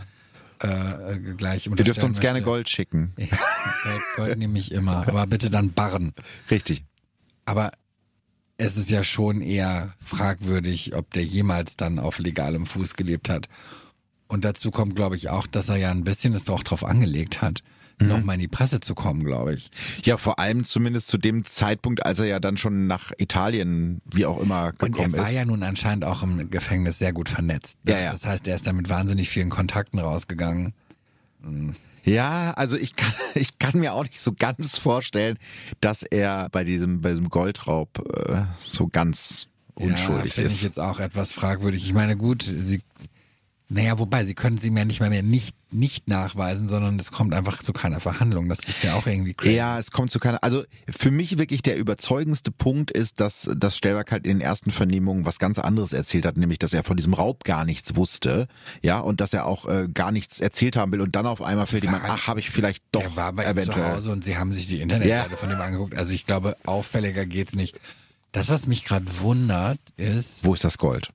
[0.60, 2.50] äh, gleich Ihr dürft uns gerne möchte.
[2.50, 3.12] Gold schicken.
[4.16, 6.14] Gold nehme ich immer, aber bitte dann Barren.
[6.50, 6.84] Richtig.
[7.44, 7.70] Aber
[8.58, 13.48] es ist ja schon eher fragwürdig, ob der jemals dann auf legalem Fuß gelebt hat.
[14.26, 17.40] Und dazu kommt, glaube ich, auch, dass er ja ein bisschen es doch drauf angelegt
[17.40, 17.62] hat,
[18.00, 18.08] Mhm.
[18.08, 19.70] nochmal in die Presse zu kommen, glaube ich.
[20.04, 24.26] Ja, vor allem zumindest zu dem Zeitpunkt, als er ja dann schon nach Italien, wie
[24.26, 25.34] auch immer, Und gekommen er war ist.
[25.34, 27.78] ja nun anscheinend auch im Gefängnis sehr gut vernetzt.
[27.88, 28.12] Ja, ja.
[28.12, 30.74] Das heißt, er ist da mit wahnsinnig vielen Kontakten rausgegangen.
[32.08, 35.38] Ja, also ich kann, ich kann mir auch nicht so ganz vorstellen,
[35.80, 37.98] dass er bei diesem, bei diesem Goldraub
[38.28, 40.56] äh, so ganz unschuldig ja, ist.
[40.56, 41.84] ich jetzt auch etwas fragwürdig.
[41.84, 42.80] Ich meine, gut, sie,
[43.70, 47.34] naja, wobei, sie können sie mir nicht mehr, mehr nicht, nicht nachweisen, sondern es kommt
[47.34, 48.48] einfach zu keiner Verhandlung.
[48.48, 49.56] Das ist ja auch irgendwie crazy.
[49.56, 50.42] Ja, es kommt zu keiner.
[50.42, 54.70] Also für mich wirklich der überzeugendste Punkt ist, dass das Stellwerk halt in den ersten
[54.70, 58.48] Vernehmungen was ganz anderes erzählt hat, nämlich dass er von diesem Raub gar nichts wusste,
[58.82, 61.66] ja, und dass er auch äh, gar nichts erzählt haben will und dann auf einmal
[61.66, 63.84] fällt ihm ein, ach, habe ich vielleicht doch Der war bei ihm eventuell.
[63.84, 65.36] zu Hause und sie haben sich die Internetseite Ja.
[65.36, 65.94] von ihm angeguckt.
[65.94, 67.78] Also ich glaube, auffälliger geht's nicht.
[68.32, 71.10] Das, was mich gerade wundert, ist, Wo ist das Gold?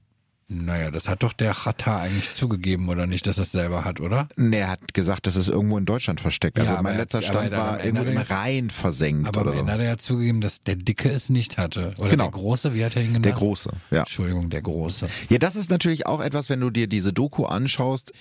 [0.53, 3.99] Naja, das hat doch der Chata eigentlich zugegeben, oder nicht, dass er es selber hat,
[3.99, 4.27] oder?
[4.35, 6.57] Nee, er hat gesagt, das ist irgendwo in Deutschland versteckt.
[6.57, 9.41] Ja, Also mein er- letzter aber Stand war Ende irgendwo im hat Rhein versenkt Aber
[9.41, 9.59] am oder so.
[9.61, 11.93] Ende hat er ja zugegeben, dass der Dicke es nicht hatte.
[11.97, 12.23] Oder Genau.
[12.25, 13.25] der Große, wie hat er ihn genannt?
[13.25, 13.99] Der Große, ja.
[13.99, 15.07] Entschuldigung, der Große.
[15.29, 18.11] Ja, das ist natürlich auch etwas, wenn du dir diese Doku anschaust,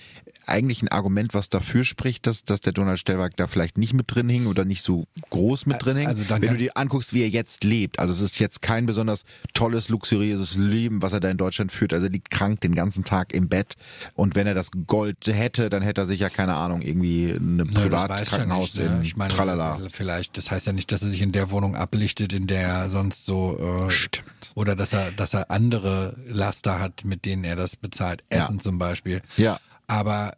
[0.45, 4.13] eigentlich ein Argument, was dafür spricht, dass, dass der Donald Stellwerk da vielleicht nicht mit
[4.13, 6.07] drin hing oder nicht so groß mit drin hing.
[6.07, 9.23] Also wenn du dir anguckst, wie er jetzt lebt, also es ist jetzt kein besonders
[9.53, 11.93] tolles, luxuriöses Leben, was er da in Deutschland führt.
[11.93, 13.73] Also er krank den ganzen Tag im Bett
[14.13, 17.71] und wenn er das Gold hätte, dann hätte er sicher, keine Ahnung, irgendwie eine ja
[17.81, 18.95] Privatkrankenhaus nicht, ne?
[18.97, 19.79] in Ich meine, Tralala.
[19.89, 22.89] vielleicht, das heißt ja nicht, dass er sich in der Wohnung ablichtet, in der er
[22.89, 24.51] sonst so, äh, Stimmt.
[24.55, 28.23] oder dass er, dass er andere Laster hat, mit denen er das bezahlt.
[28.31, 28.43] Ja.
[28.43, 29.21] Essen zum Beispiel.
[29.37, 29.59] Ja.
[29.87, 30.33] Aber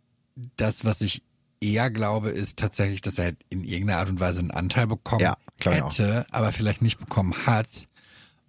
[0.58, 1.22] das, was ich
[1.62, 5.38] eher glaube, ist tatsächlich, dass er in irgendeiner Art und Weise einen Anteil bekommen Ja,
[5.64, 7.68] hätte, aber vielleicht nicht bekommen hat,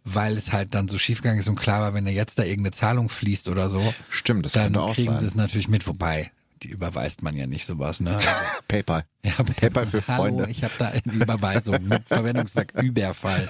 [0.07, 2.71] weil es halt dann so schiefgegangen ist und klar war, wenn er jetzt da irgendeine
[2.73, 5.21] Zahlung fließt oder so, Stimmt, das dann könnte auch kriegen sein.
[5.21, 6.31] sie es natürlich mit, wobei,
[6.63, 8.15] die überweist man ja nicht sowas, ne?
[8.15, 8.29] Also,
[8.69, 9.05] PayPal.
[9.25, 10.43] ja, PayPal für Freunde.
[10.45, 13.47] Hallo, ich habe da eine Überweisung mit Verwendungszweck Überfall.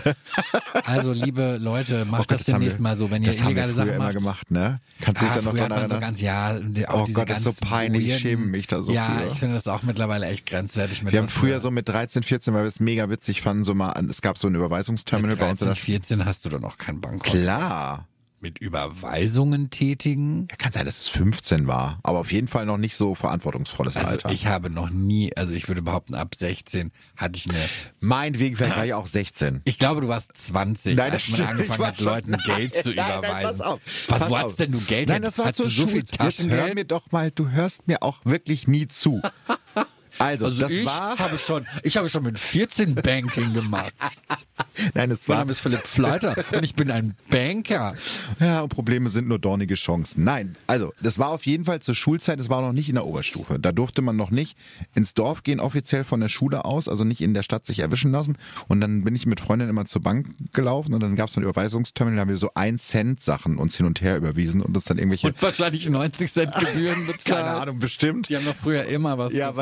[0.84, 3.40] Also, liebe Leute, macht Oh Gott, das haben demnächst wir- mal so, wenn ihr das
[3.42, 4.16] haben wir illegale früher Sachen immer macht.
[4.18, 4.80] gemacht, ne?
[5.00, 6.00] Kannst du dich Ah, da noch dran man so erinnern?
[6.00, 8.82] ganz, ja, die- auch Oh Gott, das ist so peinlich, ich weirden- schäme mich da
[8.82, 9.26] so Ja, für.
[9.28, 11.02] ich finde das auch mittlerweile echt grenzwertig.
[11.02, 13.74] Mit Wir haben früher so mit 13, 14, weil wir es mega witzig fanden, so
[13.74, 16.44] mal, an- es gab so ein Überweisungsterminal mit bei uns in 13, der 14 hast
[16.44, 17.38] du doch noch kein Bankkonto.
[17.38, 18.08] Klar.
[18.38, 20.46] Mit Überweisungen tätigen?
[20.50, 23.96] Ja, kann sein, dass es 15 war, aber auf jeden Fall noch nicht so verantwortungsvolles
[23.96, 24.30] Also Alter.
[24.30, 27.58] ich habe noch nie, also ich würde behaupten, ab 16 hatte ich eine
[28.00, 29.62] Meinetwegen, vielleicht war ich auch 16.
[29.64, 31.50] Ich glaube, du warst 20, Nein, das als man stimmt.
[31.50, 33.42] angefangen hat, Leuten Geld zu Nein, nein, überweisen.
[33.48, 33.80] pass auf.
[33.84, 34.40] Was, Pass wo auf.
[34.42, 35.08] hattest denn du Geld?
[35.08, 37.48] Nein, das war Hattest zur du so viel Schul- Jetzt hör mir doch mal, du
[37.48, 39.22] hörst mir auch wirklich nie zu.
[40.18, 43.92] Also, Also das ich war, habe schon, ich habe schon mit 14 Banking gemacht.
[44.94, 47.94] nein, es Mein war, Name ist Philipp Fleiter und ich bin ein Banker.
[48.40, 50.24] ja, und Probleme sind nur dornige Chancen.
[50.24, 53.06] Nein, also, das war auf jeden Fall zur Schulzeit, es war noch nicht in der
[53.06, 53.58] Oberstufe.
[53.58, 54.56] Da durfte man noch nicht
[54.94, 58.12] ins Dorf gehen, offiziell von der Schule aus, also nicht in der Stadt sich erwischen
[58.12, 58.36] lassen.
[58.68, 61.40] Und dann bin ich mit Freundinnen immer zur Bank gelaufen und dann gab es so
[61.40, 64.76] ein Überweisungsterminal, da haben wir so ein Cent Sachen uns hin und her überwiesen und
[64.76, 67.24] uns dann irgendwelche, Und wahrscheinlich 90 Cent Gebühren bezahlt.
[67.24, 68.28] keine Ahnung, bestimmt.
[68.28, 69.32] Die haben doch früher immer was.
[69.32, 69.56] Ja, gekostet.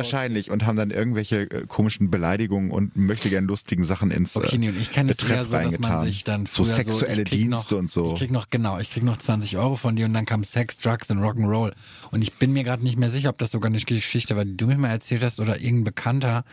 [0.44, 0.50] Wahrscheinlich.
[0.50, 4.68] Und haben dann irgendwelche äh, komischen Beleidigungen und möchte gern lustigen Sachen ins Okay, nee,
[4.68, 7.22] und ich kenne es Betreff eher so, dass man sich dann so früher sexuelle so,
[7.22, 8.12] ich krieg Dienste noch, und so.
[8.12, 10.78] Ich krieg noch, genau, ich krieg noch 20 Euro von dir und dann kam Sex,
[10.78, 11.72] Drugs und Rock'n'Roll.
[12.10, 14.56] Und ich bin mir gerade nicht mehr sicher, ob das sogar eine Geschichte war, die
[14.56, 16.44] du mir mal erzählt hast oder irgendein Bekannter,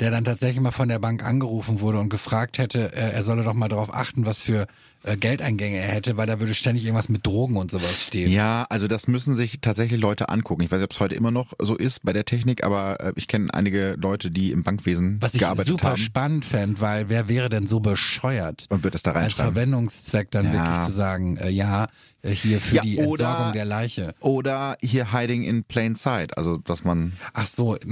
[0.00, 3.42] der dann tatsächlich mal von der Bank angerufen wurde und gefragt hätte, äh, er solle
[3.42, 4.66] doch mal darauf achten, was für
[5.02, 8.30] äh, Geldeingänge er hätte, weil da würde ständig irgendwas mit Drogen und sowas stehen.
[8.30, 10.62] Ja, also das müssen sich tatsächlich Leute angucken.
[10.62, 13.12] Ich weiß nicht, ob es heute immer noch so ist bei der Technik, aber äh,
[13.16, 15.96] ich kenne einige Leute, die im Bankwesen Was ich gearbeitet super haben.
[15.96, 18.66] spannend fände, weil wer wäre denn so bescheuert?
[18.68, 19.52] Und wird es da als reinschreiben.
[19.54, 20.52] Verwendungszweck dann Ja.
[20.52, 21.88] wirklich zu sagen, äh, ja,
[22.22, 24.14] äh, hier für Ja, die oder- Entsorgung der Leiche.
[24.20, 27.76] Oder hier hiding in plain sight, also dass man Ach so.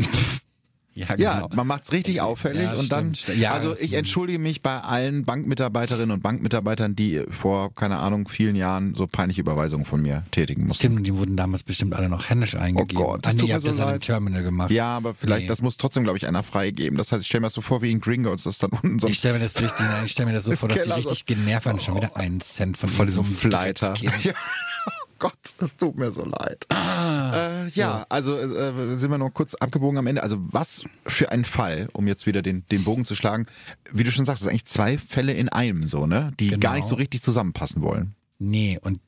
[1.08, 1.48] ja, ja, genau.
[1.54, 3.12] man macht's richtig auffällig Ja, und dann.
[3.38, 3.52] Ja.
[3.52, 8.94] also ich entschuldige mich bei allen Bankmitarbeiterinnen und Bankmitarbeitern, die vor keine Ahnung vielen Jahren
[8.94, 10.80] so peinliche Überweisungen von mir tätigen mussten.
[10.88, 13.02] Stimmt, die wurden damals bestimmt alle noch händisch eingegeben.
[13.02, 14.02] Oh Gott, das ah, nee, tut mir so das leid.
[14.02, 14.70] Terminal gemacht.
[14.70, 15.48] Ja, aber vielleicht, Nee.
[15.48, 16.96] das muss trotzdem, glaube ich, einer freigeben.
[16.96, 19.08] Das heißt, ich stelle mir das so vor wie in Gringotts, das dann unten so
[19.08, 21.26] Ich stelle mir das richtig, nein, ich stelle mir das so vor, dass so- richtig
[21.26, 23.94] genervt waren, schon wieder einen Cent von, von so diesem einem Fleiter.
[25.18, 26.66] Gott, das tut mir so leid.
[26.68, 27.32] Ah,
[27.64, 30.22] äh, ja, also äh, sind wir noch kurz abgebogen am Ende.
[30.22, 33.46] Also was für ein Fall, um jetzt wieder den, den Bogen zu schlagen.
[33.92, 36.32] Wie du schon sagst, das sind eigentlich zwei Fälle in einem so, ne?
[36.38, 36.60] Die Genau.
[36.60, 38.14] gar nicht so richtig zusammenpassen wollen.
[38.38, 39.00] Nee, und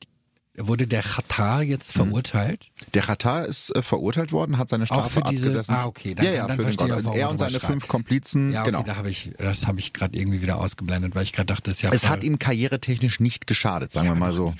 [0.57, 2.05] wurde der Qatar jetzt Mhm.
[2.07, 2.67] verurteilt?
[2.93, 5.73] Der Katar ist äh, verurteilt worden, hat seine Strafe Auch für diese- abgesessen.
[5.75, 7.15] ah, okay, dann- ja, ja, dann für den verstehe ich Gott.
[7.15, 7.87] Er und seine fünf.
[7.87, 8.83] Komplizen, Ja, okay, genau.
[8.83, 11.75] da habe ich, das habe ich gerade irgendwie wieder ausgeblendet, weil ich gerade dachte, das
[11.75, 14.53] ist ja Es hat ihm karrieretechnisch nicht geschadet, sagen wir mal so.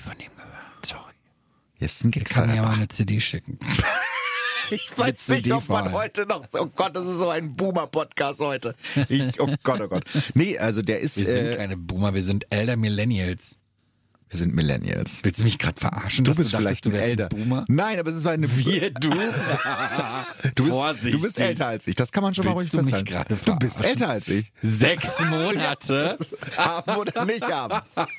[0.82, 1.09] Sorry.
[1.80, 3.58] Jetzt ein Ich kann mir ja mal eine CD schicken.
[4.72, 5.90] Ich Mit CD-File.
[5.90, 6.46] heute noch.
[6.56, 8.76] Oh Gott, das ist so ein Boomer-Podcast heute.
[9.08, 10.04] Ich, oh Gott, oh Gott.
[10.34, 11.18] Nee, also der ist.
[11.18, 13.58] Wir sind Äh, keine Boomer, wir sind Elder Millennials.
[14.30, 15.18] Wir sind Millennials.
[15.24, 16.24] Willst du mich gerade verarschen?
[16.24, 17.28] Du bist dachtest, vielleicht du älter.
[17.30, 17.64] Boomer?
[17.66, 19.10] Nein, aber es ist eine Wir, du?
[20.54, 21.12] Du bist, Vorsichtig.
[21.12, 21.94] du bist älter als ich.
[21.96, 23.28] Das kann man schon mal ruhig Willst du mich festhalten.
[23.28, 24.50] gerade Du bist älter als ich.
[24.62, 26.16] Sechs Monate?
[26.56, 27.80] Haben oder nicht haben.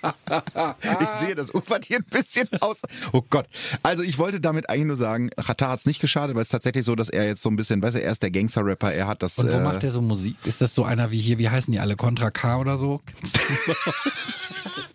[1.02, 2.82] Ich sehe, das ufert hier ein bisschen aus.
[3.14, 3.48] Oh Gott.
[3.84, 6.52] Also ich wollte damit eigentlich nur sagen, Chata hat es nicht geschadet, weil es ist
[6.52, 9.08] tatsächlich so, dass er jetzt so ein bisschen, weißt du, er ist der Gangster-Rapper, er
[9.08, 9.38] hat das...
[9.38, 10.36] Und wo äh, macht der so Musik?
[10.46, 11.96] Ist das so einer wie hier, wie heißen die alle?
[11.96, 13.02] Contra K oder so?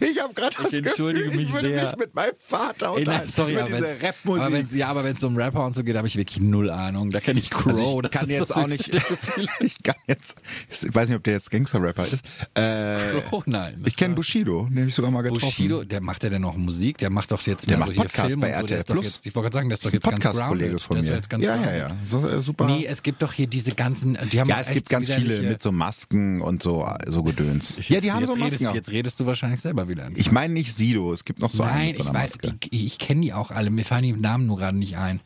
[0.00, 1.86] Ich habe gerade das entschuldige Gefühl, mich ich würde sehr.
[1.90, 3.30] mich mit meinem Vater Ey, nein, unterhalten.
[3.32, 4.52] sorry, aber diese wenn's, aber Rapmusik.
[4.52, 6.70] wenn's, ja, aber wenn es so um Rapper und so geht, habe ich wirklich null
[6.70, 7.10] Ahnung.
[7.10, 7.66] Da kenne ich Crow.
[7.66, 8.90] Also ich das kann ist jetzt auch nicht,
[9.60, 10.36] ich kann jetzt,
[10.70, 12.24] ich weiß nicht, ob der jetzt Gangster-Rapper ist.
[12.54, 13.82] Äh, Crow, nein.
[13.86, 15.46] ich kenne Bushido, den habe ich sogar mal getroffen.
[15.46, 18.02] Bushido, der macht ja denn noch Musik, der macht doch jetzt Der macht so hier
[18.04, 18.54] Podcast bei so.
[18.60, 19.06] RTL doch Plus.
[19.06, 20.82] jetzt, ich wollte gerade sagen, der ist doch jetzt ganz Podcast-Kollege grounded.
[20.82, 21.44] von mir.
[21.44, 22.66] ja, ja, ja, so, äh, super.
[22.66, 25.42] Nee, es gibt doch hier diese ganzen, die haben ja, es gibt so ganz viele
[25.42, 27.76] mit so Masken und so, so Gedöns.
[27.88, 28.68] Ja, die haben so Masken.
[28.92, 30.08] Redest, du wahrscheinlich selber wieder.
[30.14, 32.54] Ich meine nicht Sido, es gibt noch so einen Nein, mit so ich weiß, Maske.
[32.70, 33.70] die, ich kenne die auch alle.
[33.70, 35.20] Mir fallen die Namen nur gerade nicht ein.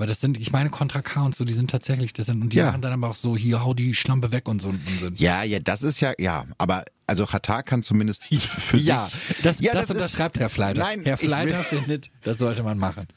[0.00, 2.52] Weil das sind, ich meine Contra K und so, die sind tatsächlich, das sind, und
[2.52, 2.66] die Ja.
[2.66, 5.14] machen dann aber auch so, hier, hau die Schlampe weg und so einen Unsinn.
[5.16, 9.42] Ja, ja, das ist ja, ja, aber also Katar kann zumindest für Ja, sich.
[9.42, 10.80] das, Ja, das, das unterschreibt Herr Fleiter.
[10.82, 13.08] Nein, Herr ich Fleiter findet, das sollte man machen.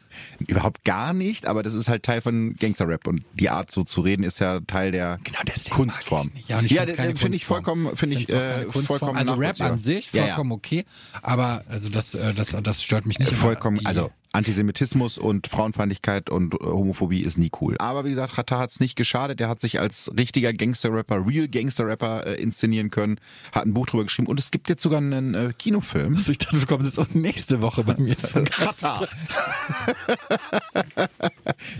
[0.47, 4.01] Überhaupt gar nicht, aber das ist halt Teil von Gangster-Rap und die Art so zu
[4.01, 5.39] reden ist ja Teil der Genau,
[5.69, 6.31] Kunstform.
[6.47, 10.11] Ja, und ich ja finde ich vollkommen, finde ich, äh, vollkommen Also Rap an sich,
[10.13, 10.27] Ja, ja.
[10.27, 10.85] vollkommen okay,
[11.21, 13.31] aber also das, äh, das, das stört mich nicht.
[13.31, 17.75] Vollkommen, also Antisemitismus und Frauenfeindlichkeit und äh, Homophobie ist nie cool.
[17.79, 19.39] Aber wie gesagt, hat es nicht geschadet.
[19.39, 23.19] Der hat sich als richtiger Gangster-Rapper, real Gangster-Rapper äh, inszenieren können,
[23.51, 26.15] hat ein Buch drüber geschrieben und es gibt jetzt sogar einen äh, Kinofilm.
[26.15, 28.85] Also ich dachte, du kommst jetzt auch nächste Woche bei mir zu Gast.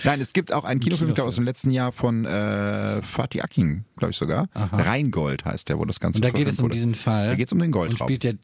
[0.03, 3.41] Nein, es gibt auch einen Kinofilm, ich glaube, aus dem letzten Jahr von äh, Fatih
[3.41, 4.47] Akin, glaube ich sogar.
[4.55, 6.75] Rheingold heißt der, wo das Ganze Und da geht es um wurde.
[6.75, 7.27] diesen Fall.
[7.27, 8.07] Da geht es um den Und Goldraub.
[8.07, 8.35] spielt der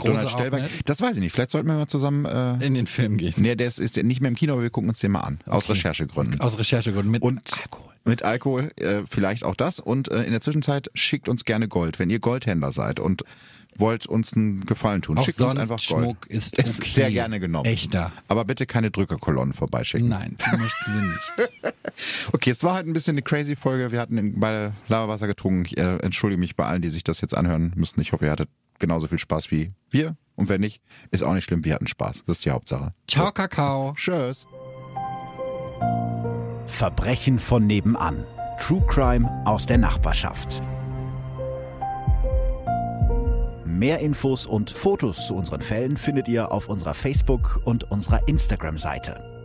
[0.00, 0.70] Große Donald Stellberg.
[0.86, 1.32] Das weiß ich nicht.
[1.32, 2.24] Vielleicht sollten wir mal zusammen.
[2.24, 3.34] Äh, in den Film gehen.
[3.36, 5.20] nee, der ist, ist ja nicht mehr im Kino, aber wir gucken uns den mal
[5.20, 5.40] an.
[5.46, 5.72] Aus Okay.
[5.74, 6.40] Recherchegründen.
[6.40, 7.92] Aus Recherchegründen mit Und Alkohol.
[8.04, 9.80] mit Alkohol, äh, vielleicht auch das.
[9.80, 11.98] Und äh, in der Zwischenzeit schickt uns gerne Gold.
[11.98, 13.22] Wenn ihr Goldhändler seid und
[13.76, 15.80] wollt uns einen Gefallen tun, Auch schickt uns einfach Gold.
[16.04, 16.90] Schmuck ist Ist okay.
[16.90, 17.66] sehr gerne genommen.
[17.66, 18.10] Echter.
[18.28, 20.08] Aber bitte keine Drückerkolonnen vorbeischicken.
[20.08, 21.50] Nein, die möchten wir nicht.
[22.32, 23.90] Okay, es war halt ein bisschen eine crazy Folge.
[23.92, 25.64] Wir hatten beide Lavawasser getrunken.
[25.66, 28.00] Ich äh, entschuldige mich bei allen, die sich das jetzt anhören müssen.
[28.00, 28.48] Ich hoffe, ihr hattet
[28.80, 30.16] genauso viel Spaß wie wir.
[30.34, 31.64] Und wenn nicht, ist auch nicht schlimm.
[31.64, 32.24] Wir hatten Spaß.
[32.26, 32.94] Das ist die Hauptsache.
[33.06, 33.92] Ciao, Kakao.
[33.94, 34.46] Tschüss.
[36.66, 38.24] Verbrechen von nebenan.
[38.58, 40.62] True Crime aus der Nachbarschaft.
[43.66, 49.39] Mehr Infos und Fotos zu unseren Fällen findet ihr auf unserer Facebook- und unserer Instagram-Seite.